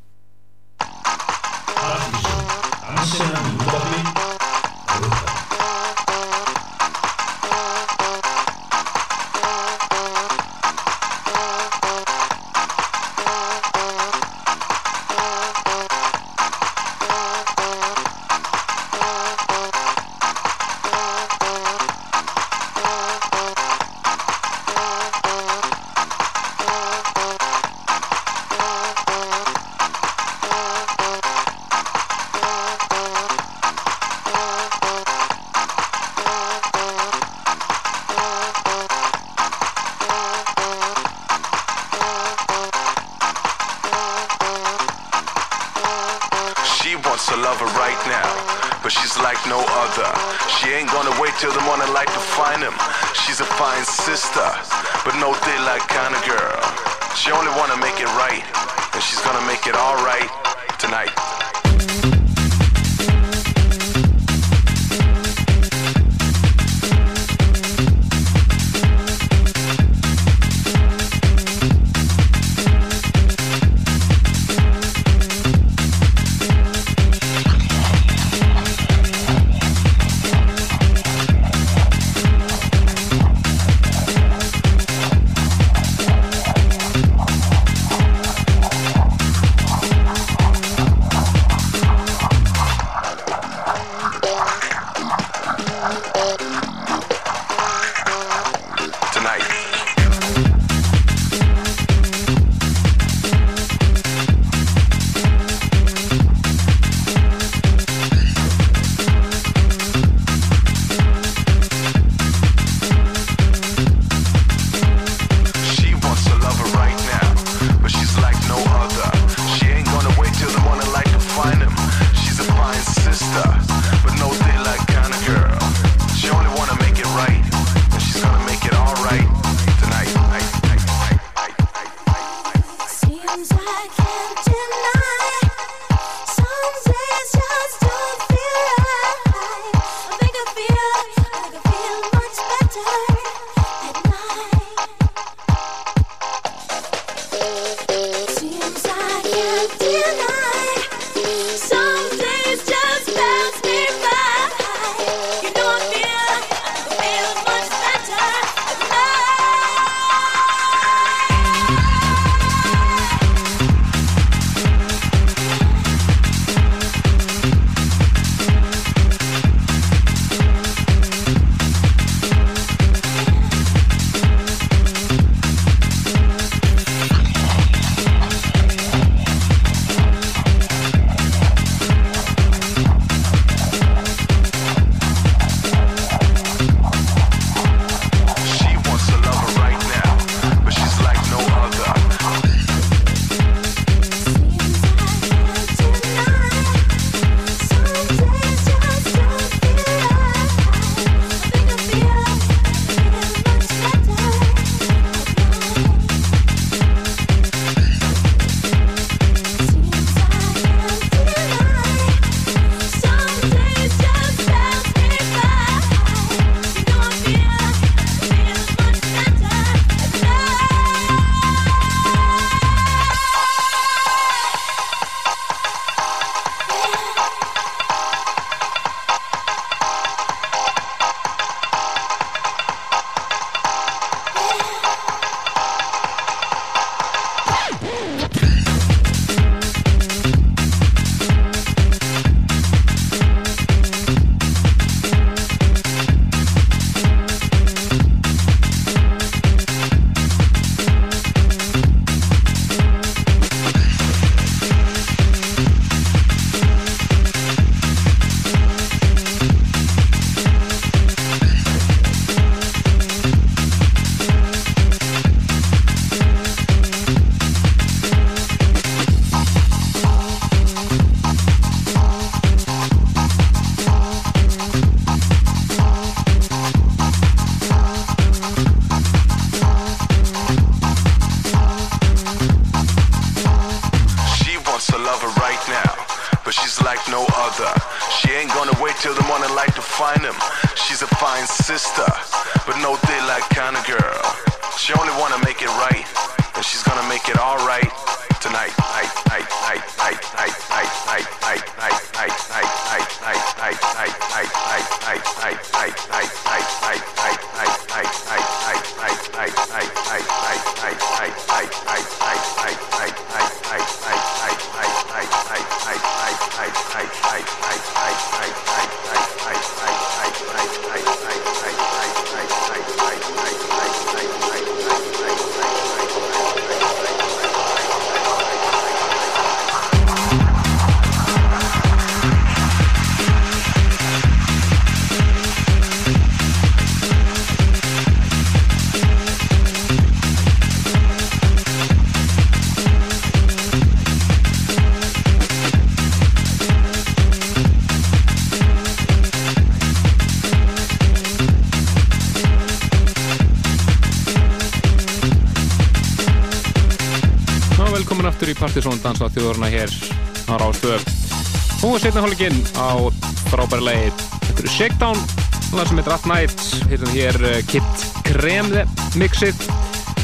[365.12, 366.62] Shakedown lag sem heitir At Night.
[366.88, 368.84] Hérna hér uh, Kit Kremle
[369.16, 369.56] mixið.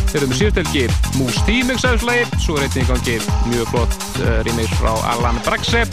[0.08, 0.84] Þeir eru með síðustelgi
[1.18, 3.16] Moose T mixaðis lagi svo er einnig í gangi
[3.50, 5.84] mjög flott uh, remix frá Alan Braxe.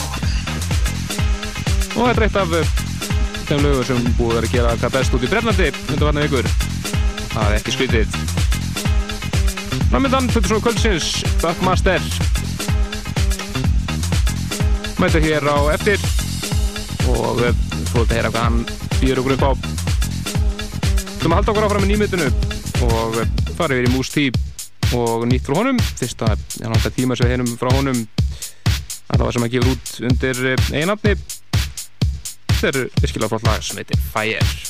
[1.95, 2.71] Og þetta er eitt af uh,
[3.49, 6.51] þeim lögur sem búið að gera hvað best út í Brennlandi undan varna vikur.
[7.35, 8.17] Það er ekki skrítið.
[9.91, 11.11] Framöndan, fyrir svona kvöldsins,
[11.43, 12.03] Buckmaster
[14.99, 16.01] Mæta hér á eftir.
[17.11, 19.51] Og við fórum að heyra hvað hann býður okkur upp á.
[21.21, 22.27] Þú maður halda okkur áfram í nýmyndinu
[22.89, 25.81] og eh, fara yfir í Moose T og nýtt frá honum.
[25.99, 28.05] Fyrsta, ég náttúrulega tíma sem við heyrum frá honum.
[29.13, 30.39] Allavega sem hann gefur út undir
[30.73, 31.13] einafni
[32.55, 34.64] Þetta er virkilega flott lag sem heitir Fire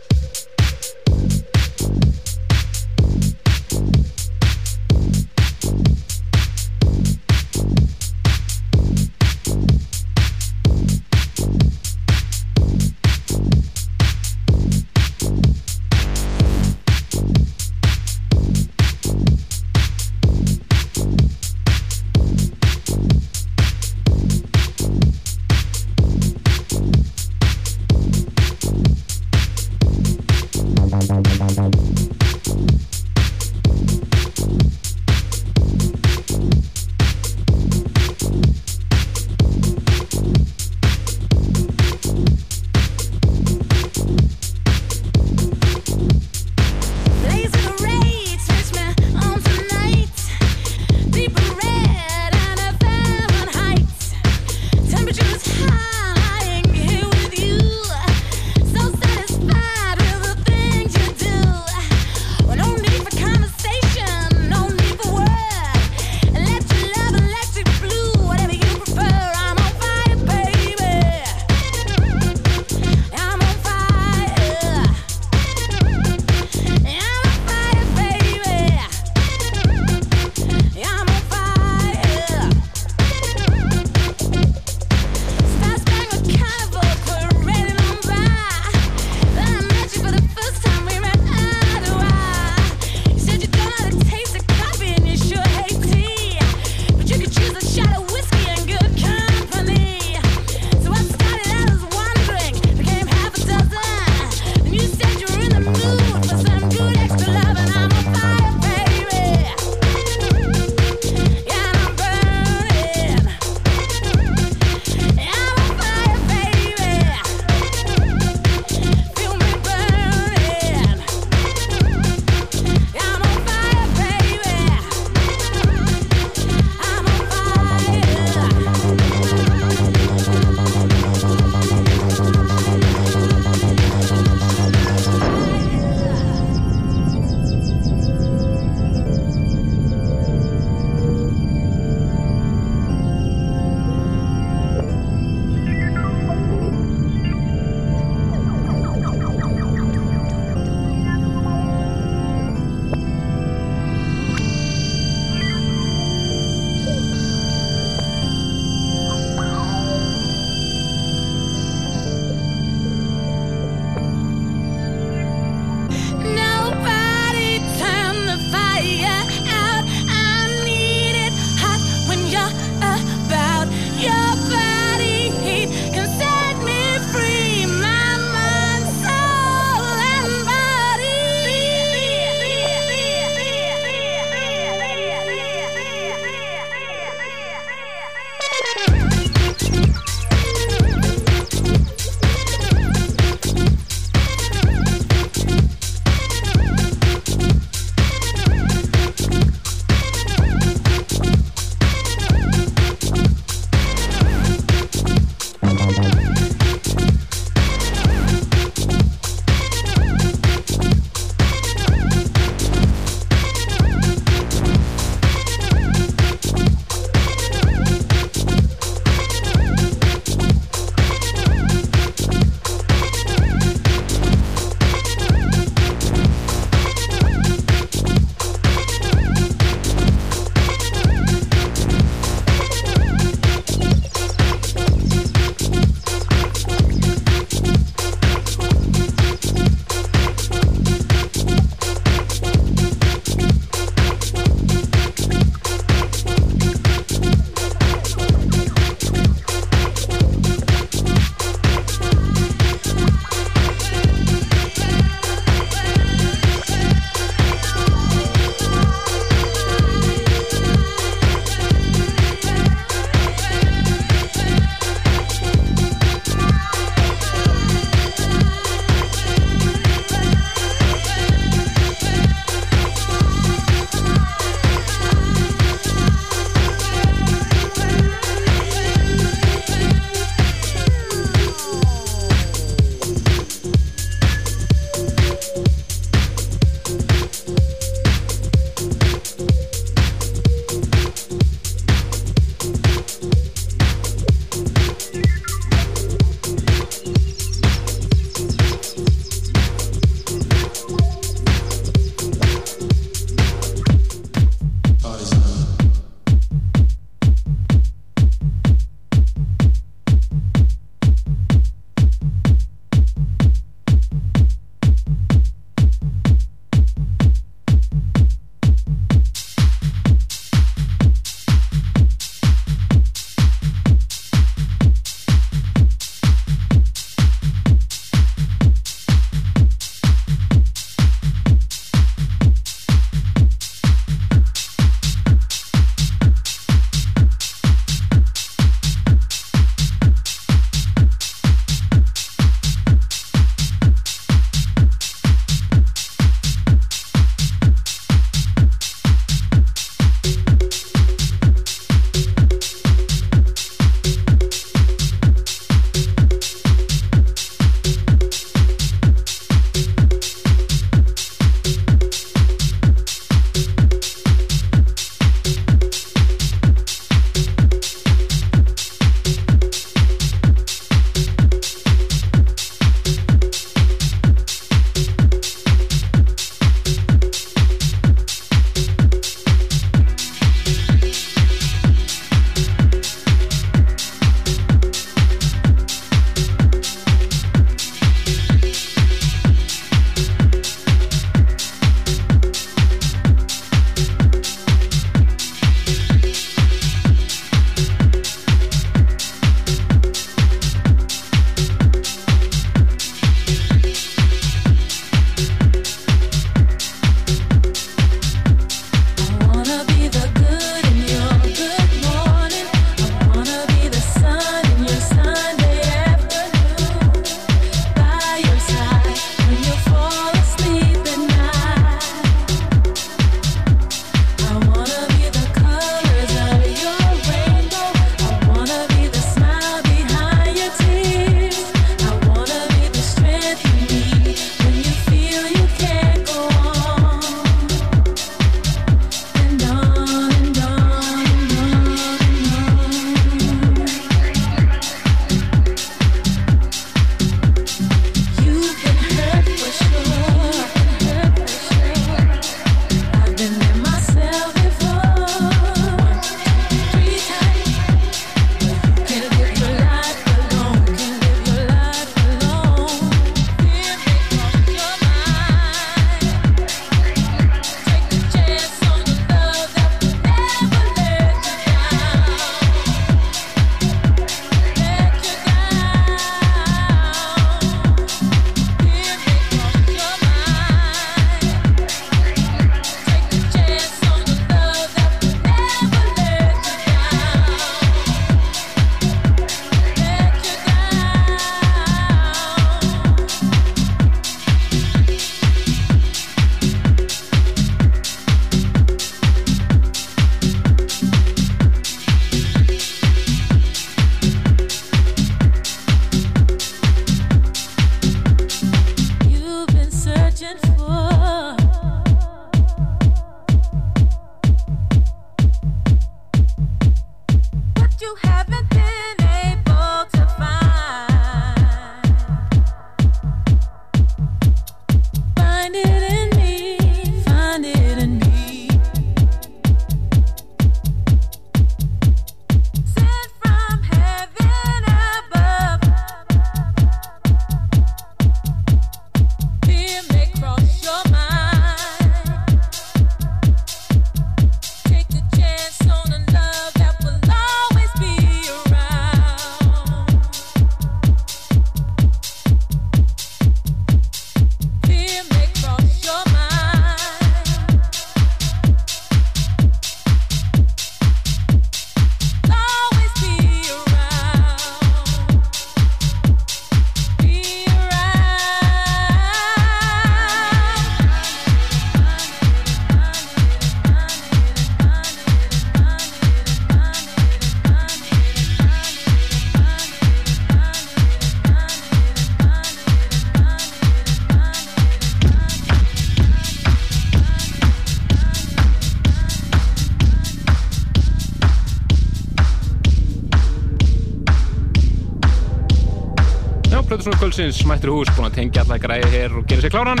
[597.32, 600.00] kvöldsins mættur í hús, búin að tengja alla græði hér og gera sér kláran.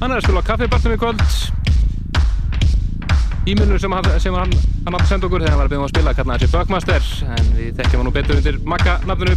[0.00, 1.24] Hann er að spila á kaffibartum í kvöld.
[3.44, 4.52] E-mailinu sem, hann- sem hann,
[4.86, 7.02] hann átti að senda okkur þegar hann var að byrja að spila kallaði þessi Bugmaster
[7.36, 9.36] en við þekkjum hann nú betur undir Magga nafninu.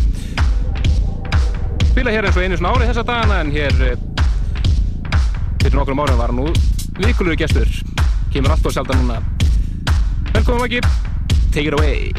[1.92, 3.98] Spila hér eins og einu svona ári þessa dagana en hér eh,
[5.60, 6.48] fyrir nokkrum árum var hann nú
[7.04, 7.68] vikulur gestur.
[8.32, 9.20] Kemur allt og sjaldan núna.
[10.32, 10.80] Velkomin Maggi,
[11.52, 12.14] take it away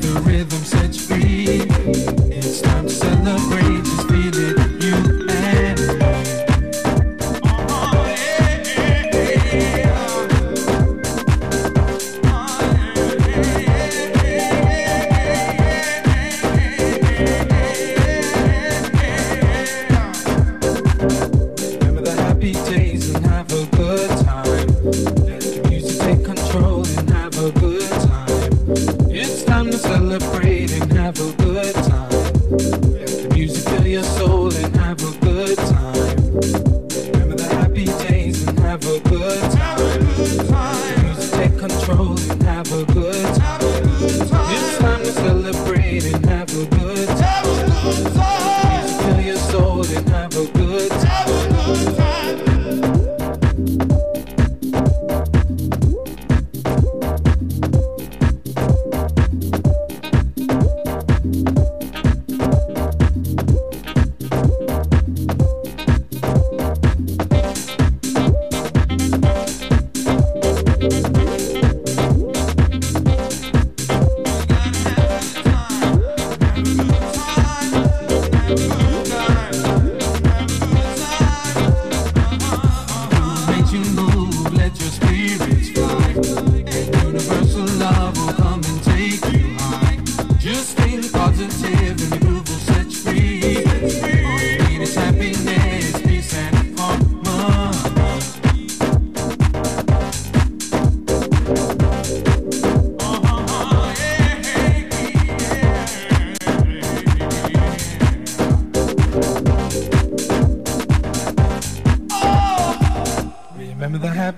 [0.00, 1.62] the rhythm sets free.
[2.30, 4.94] It's time to celebrate, just feel it, you
[5.28, 6.14] and me.
[7.44, 10.32] Oh, yeah, yeah, yeah.
[21.80, 23.31] Remember the happy days and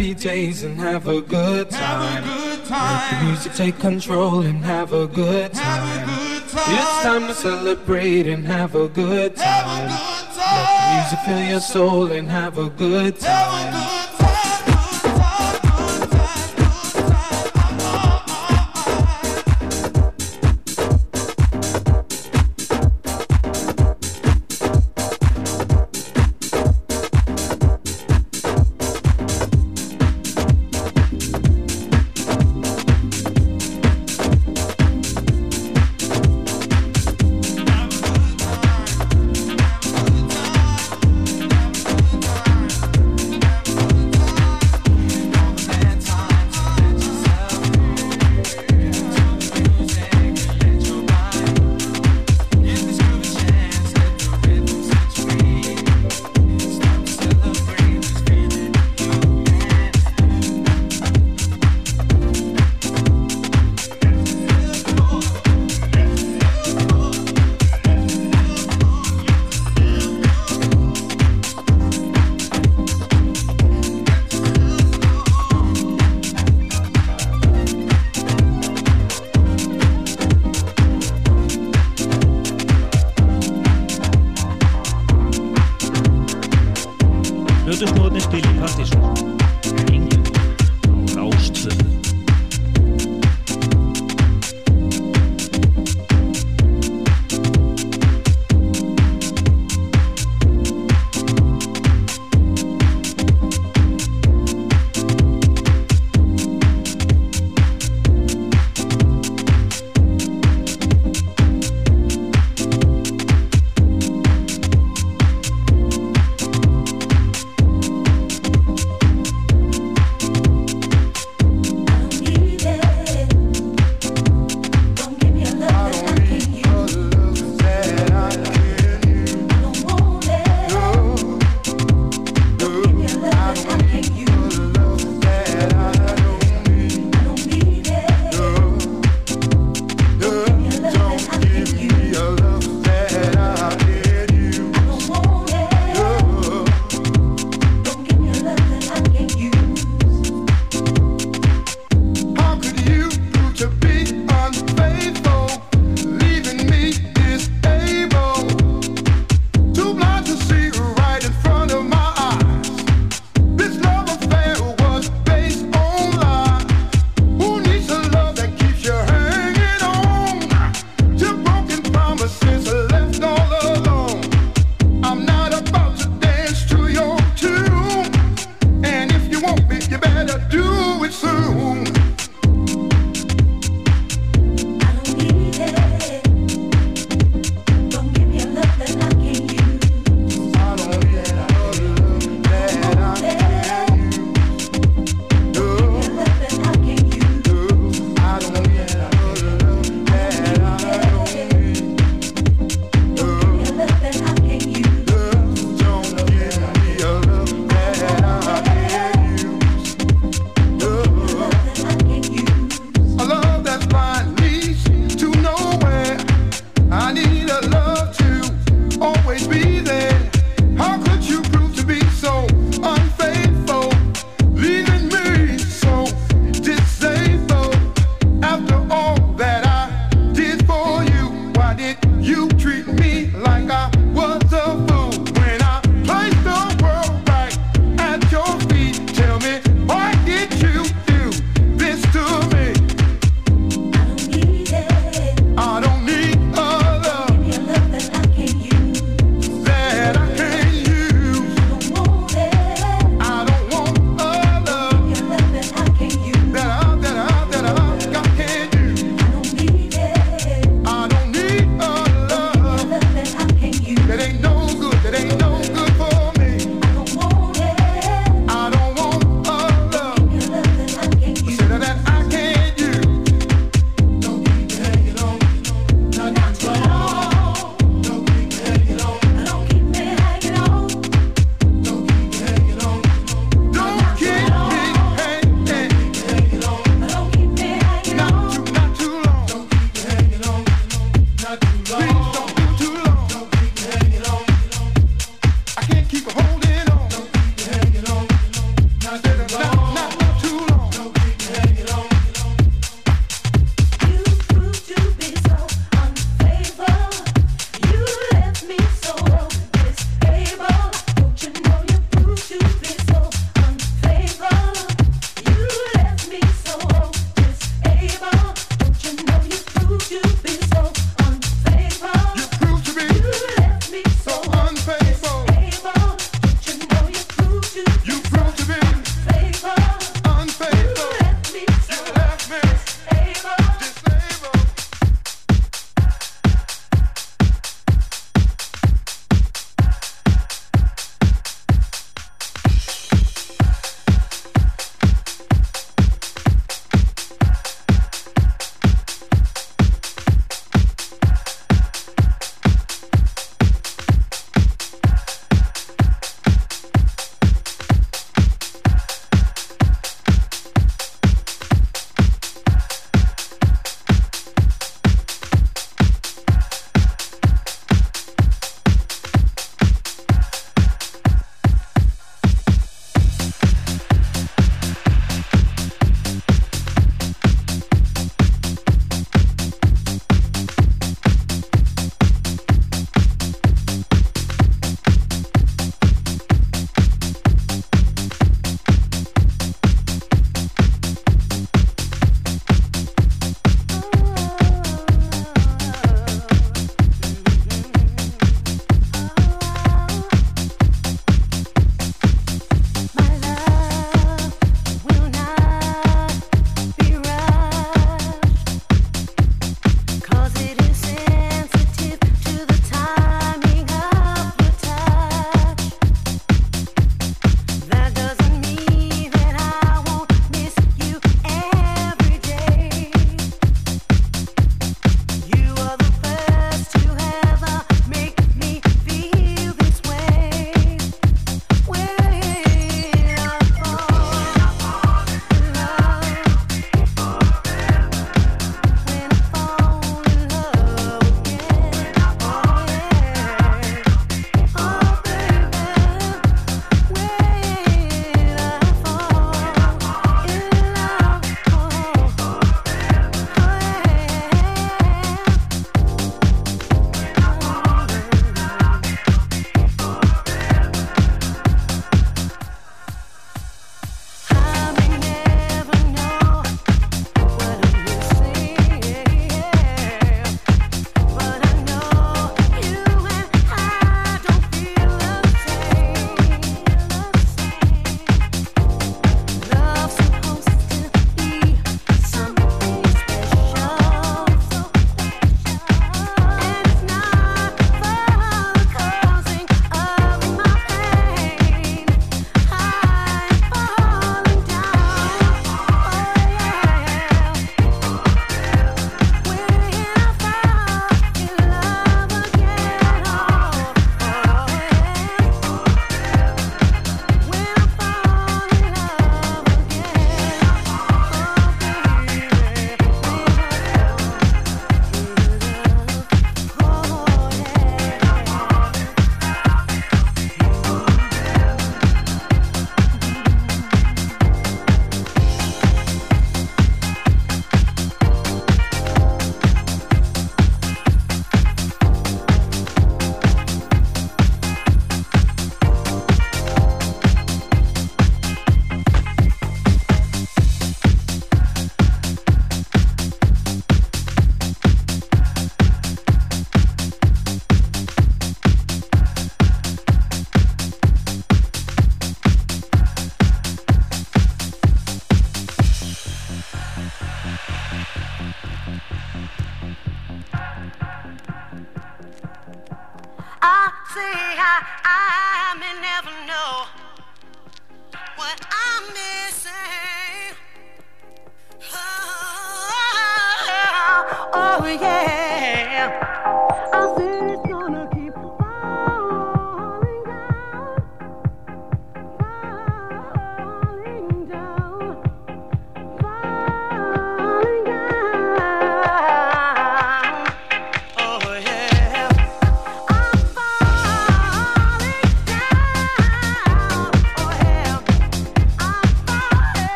[0.00, 2.24] happy days and have a good time.
[2.24, 6.08] Let the music take control and have a good time.
[6.08, 9.90] It's time to celebrate and have a good time.
[9.90, 13.49] Let the music fill your soul and have a good time.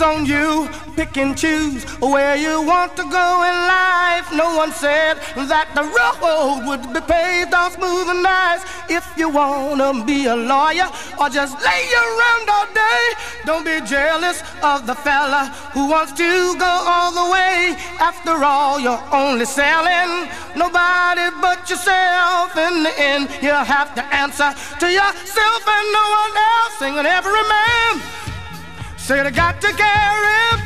[0.00, 4.32] It's on you, pick and choose where you want to go in life.
[4.32, 8.64] No one said that the road would be paved all smooth and nice.
[8.88, 10.88] If you wanna be a lawyer
[11.20, 13.02] or just lay around all day,
[13.44, 17.76] don't be jealous of the fella who wants to go all the way.
[18.00, 22.56] After all, you're only selling nobody but yourself.
[22.56, 24.48] In the end, you have to answer
[24.80, 26.72] to yourself and no one else.
[26.80, 28.09] Singing every man.
[29.10, 30.60] I said I got to carry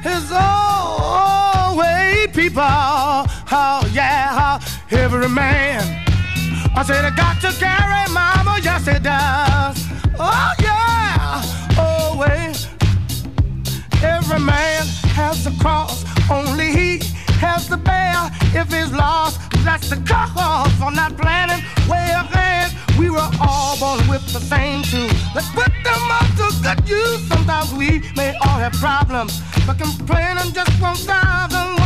[0.00, 2.62] his own way, people.
[2.62, 4.58] Oh, yeah,
[4.90, 5.82] every man.
[6.74, 9.86] I said I got to carry mama, yes it does.
[10.18, 12.54] Oh, yeah, way.
[14.02, 17.02] Every man has a cross, only he
[17.36, 18.30] has to bear.
[18.54, 21.62] If he's lost, that's the cause for not planning.
[21.86, 22.43] We
[23.14, 25.12] were all born with the same tools.
[25.34, 27.28] Let's put them up to good use.
[27.28, 31.83] Sometimes we may all have problems, but complaining just won't solve them.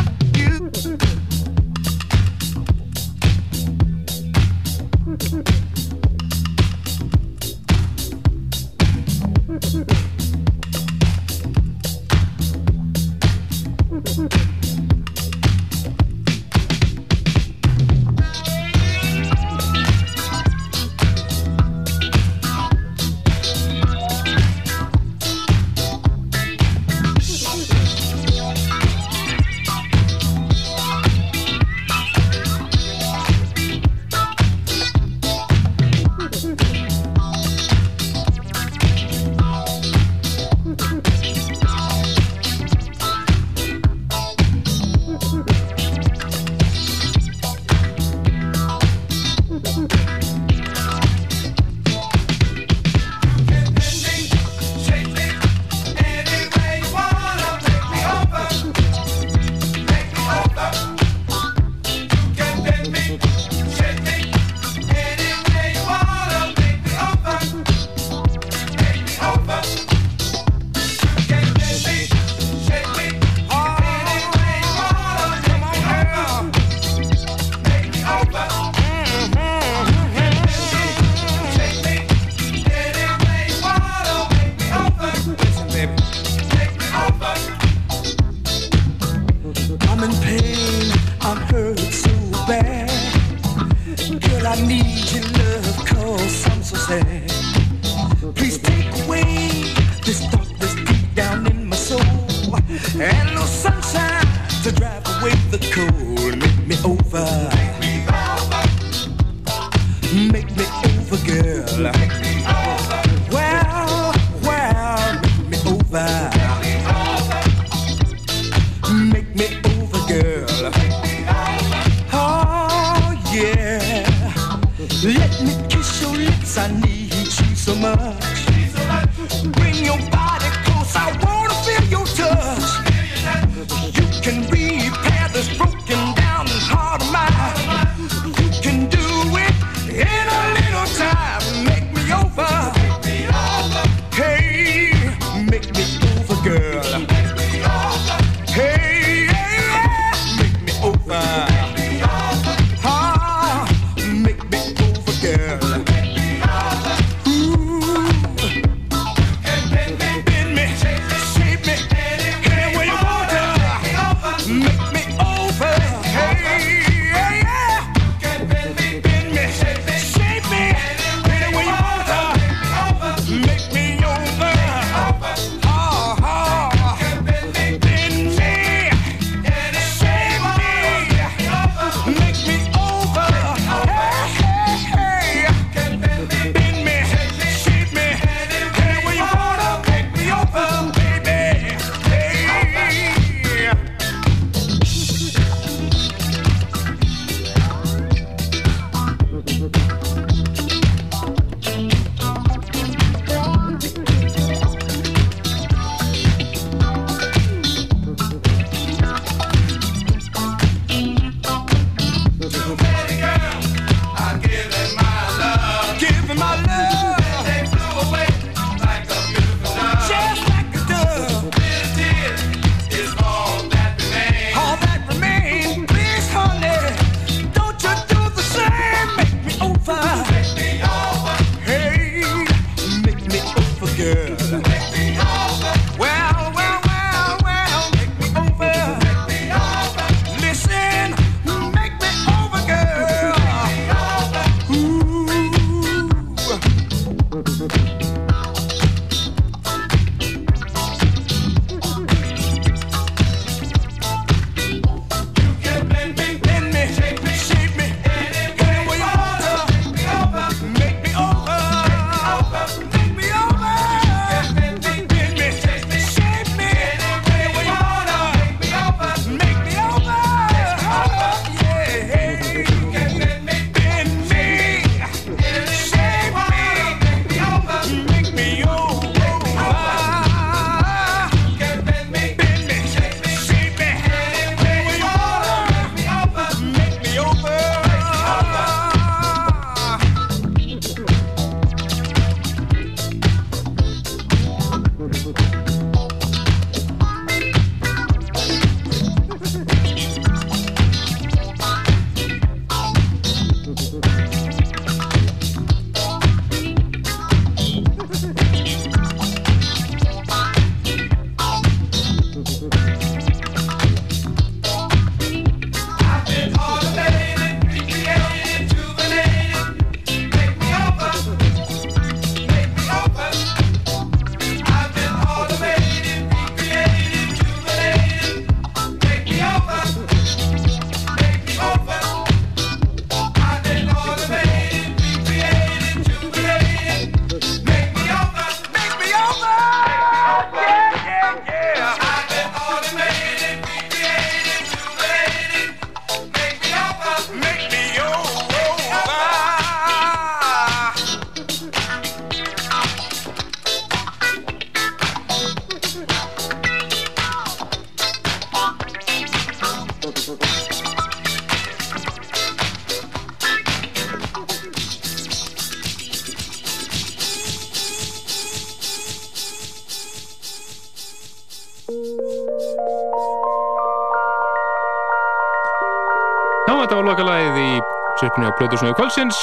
[378.78, 379.38] Á Plötusnöðu kvöldsins.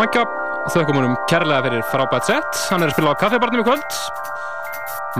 [0.00, 0.22] Mækka,
[0.72, 2.60] þökkum honum kærlega fyrir frábært sett.
[2.70, 3.96] Hann er að spila á kaffibarnum í kvöld.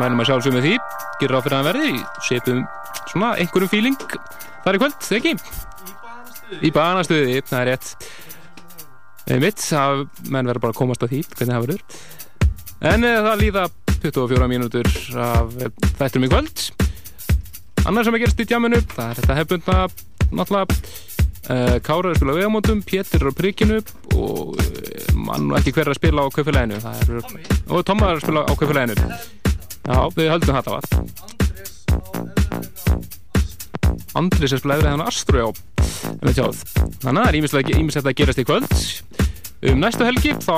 [0.01, 0.79] Mælum að sjálfsögum með því.
[1.21, 1.91] Gerir á fyrir að verði.
[2.25, 2.63] Setjum
[3.11, 3.99] svona einhverjum fíling
[4.65, 5.35] þar í kvöld, þegar ekki?
[6.65, 8.09] Í banastuði, það er rétt.
[9.27, 12.03] Einmitt, það menn verður bara að komast að því, hvernig það verður.
[12.95, 13.67] En eh, það líða
[14.07, 16.69] 24 mínútur af eh, þættum í kvöld.
[17.85, 19.83] Annars sem að gerast í djáminu, það er þetta hefbundna
[20.33, 20.86] náttúrulega
[21.47, 23.77] Eh, Kára er að spila á vegamótum, Pétur er á príkinu
[24.19, 26.81] og eh, mann og ekki hver að spila á kaufileginu
[27.71, 28.97] og Tóma er að spila á kaufileginu
[29.87, 30.85] Já, við höldum þetta var
[34.19, 35.47] Andris er að spila eða hann Astro, já.
[36.27, 38.73] Þannig að það er ímislegt að gerast í kvöld.
[39.67, 40.57] Um næstu helgi þá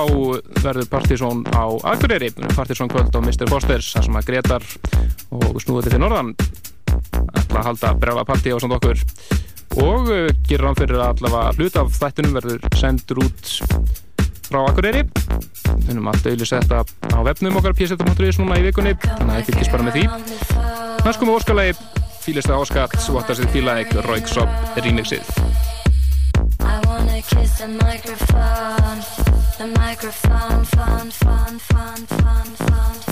[0.63, 2.31] verður Partiðsson á Akureyri.
[2.55, 3.51] Partiðsson kvöld á Mr.
[3.51, 4.65] Fosters þar sem að Gretar
[5.35, 6.33] og snúðuði til Norðan
[6.89, 9.01] Það er að halda brjála partí á samt okkur
[9.77, 13.53] og eh, gerir hann fyrir að allavega hlut af þættunum verður sendur út
[14.49, 15.05] frá Akureyri.
[15.85, 18.97] Finnum að dæli setja á vefnum okkar pjæsetum.is núna í vikunni.
[19.05, 20.05] Þannig að það fylgis bara með því.
[21.05, 21.79] Næst komum við óskalagi.
[22.25, 25.33] Fýlist að óskatt svottast þið fýla eitthvað Rauksopp remixið.
[26.61, 33.08] I wanna kiss the microphone The microphone, fun, fun, fun, fun, fun.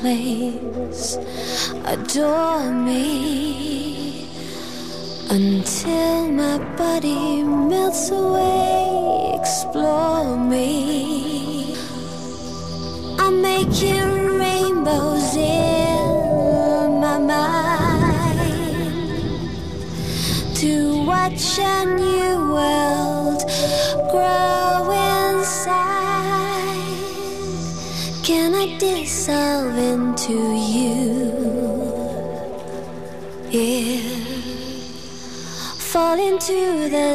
[0.00, 0.59] Place?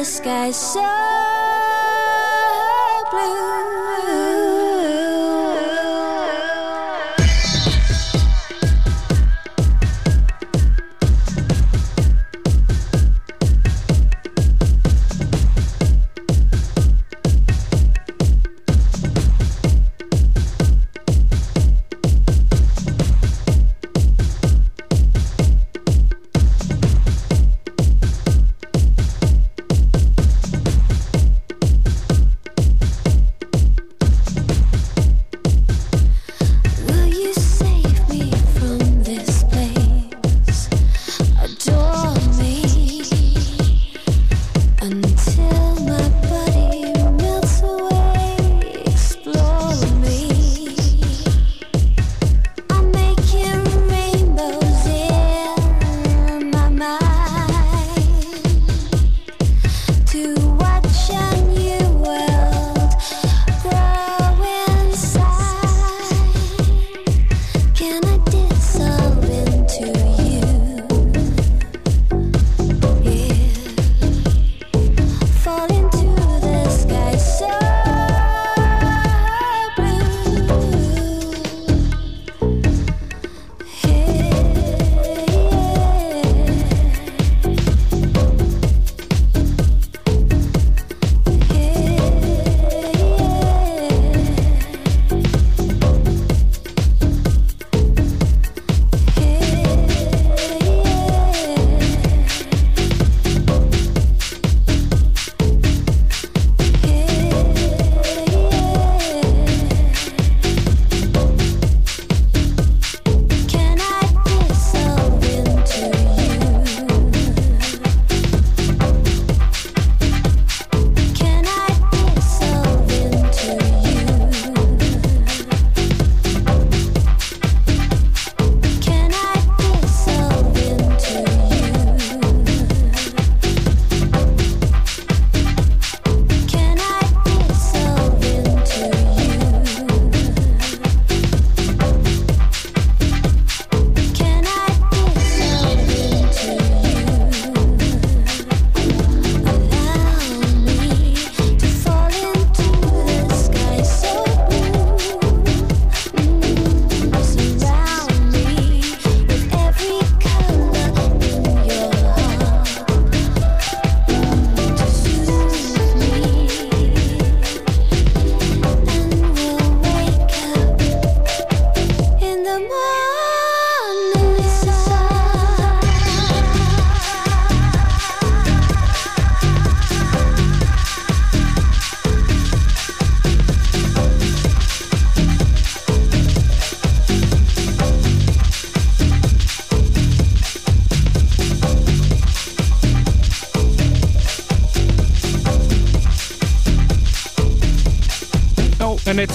[0.06, 0.86] Sky so
[3.10, 4.25] blue.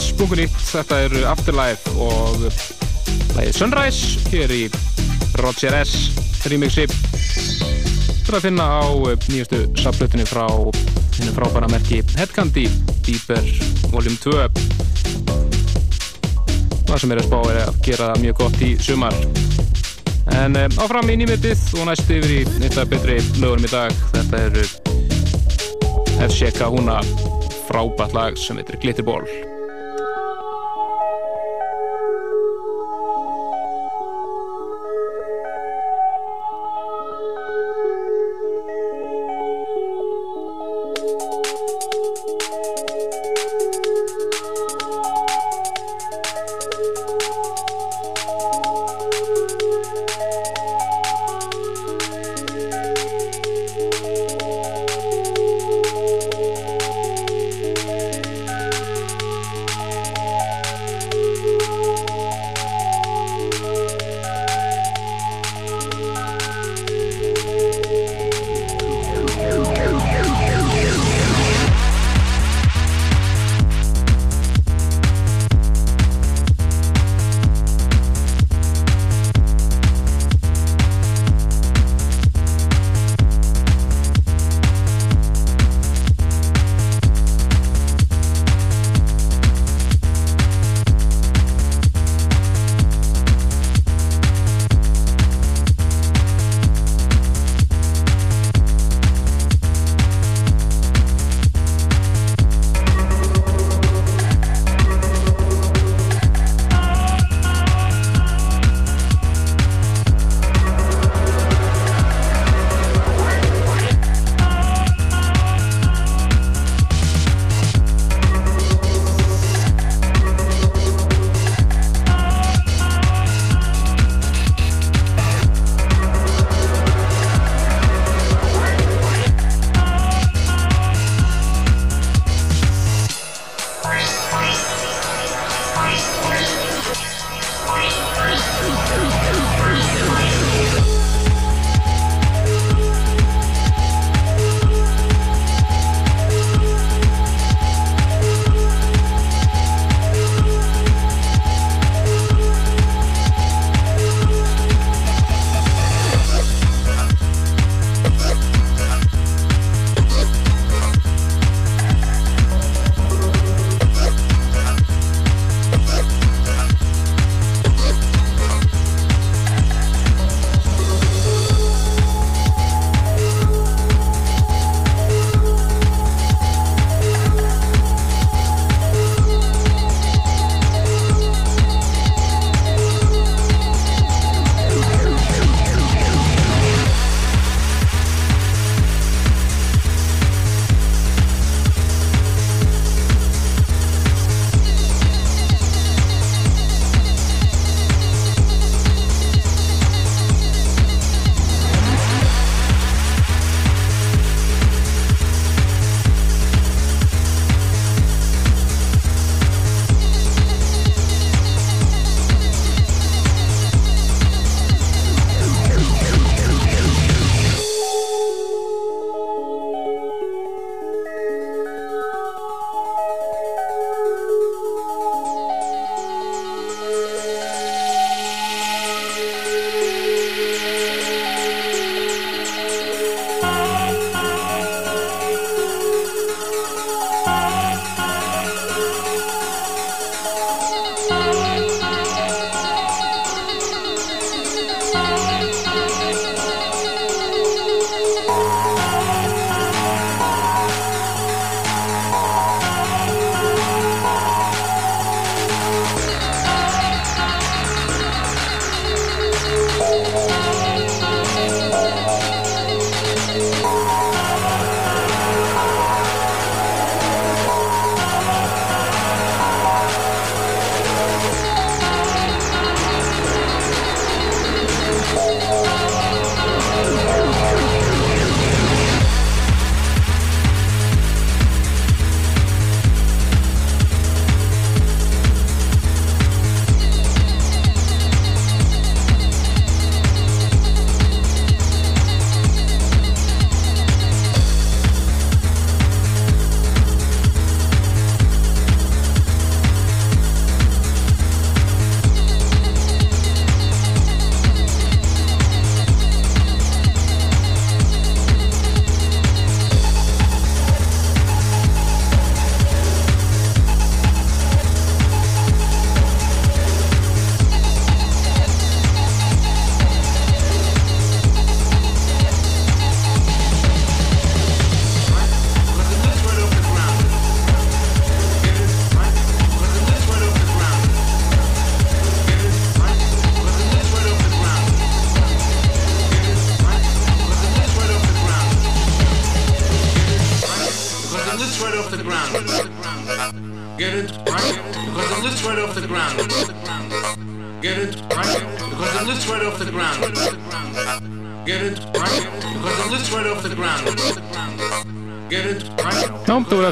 [0.01, 2.45] Nýtt, þetta er Afterlife og
[3.35, 4.61] lagið Sunrise hér í
[5.37, 5.91] Roger S.
[6.49, 12.65] Remixi Þetta er að finna á eh, nýjastu saplutinni frá henni frábæra merki Headcandy
[13.05, 13.45] Deeper
[13.91, 14.47] Volume 2
[16.89, 19.21] Það sem er að spá er að gera það mjög gott í sumar.
[20.41, 24.03] En um, áfram í nýmiðið og næst yfir í eitthvað betri lögurum í dag.
[24.17, 24.59] Þetta er
[26.27, 26.99] F-Sheka húna
[27.69, 29.50] frábært lag sem heitir Glitterball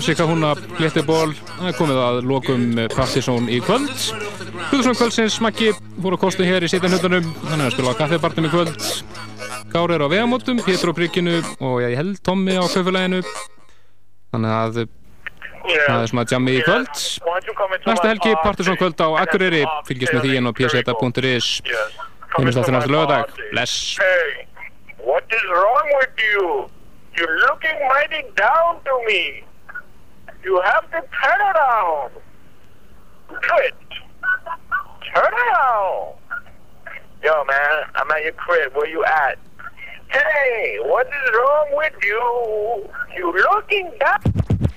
[0.10, 2.62] Já, þú er efsika hún að Glitterból Það er komið að lokum
[2.96, 3.90] Partizón í kvöld.
[4.72, 5.68] Guðsson kvöldsins Maggi
[6.02, 8.88] fór að kostu hér í sitjanhutunum Þannig að spila á kaffibartum í kvöld.
[9.70, 13.20] Gári er á vegamótum, Pétur á brygginu og ég held Tommi á kaufuleginu
[14.34, 17.04] Þannig að það er svona jammi í kvöld.
[17.86, 19.62] Næsta helgi Partizón kvöld á Akureyri.
[19.86, 21.52] Fylgist með því inn á pseta.is
[22.34, 24.00] Heimist aftur næstu lögadag Bless.
[25.06, 26.66] What is wrong with you?
[27.14, 29.46] You're looking mighty down to me.
[30.44, 32.12] You have to turn around.
[33.28, 33.74] Quit.
[35.14, 36.16] Turn around.
[37.24, 38.74] Yo, man, I'm at your crib.
[38.74, 39.38] Where you at?
[40.10, 42.90] Hey, what is wrong with you?
[43.16, 44.22] You looking down.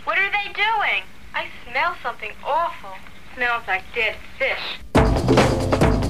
[0.05, 1.03] What are they doing?
[1.35, 2.91] I smell something awful.
[3.35, 6.02] Smells like dead fish.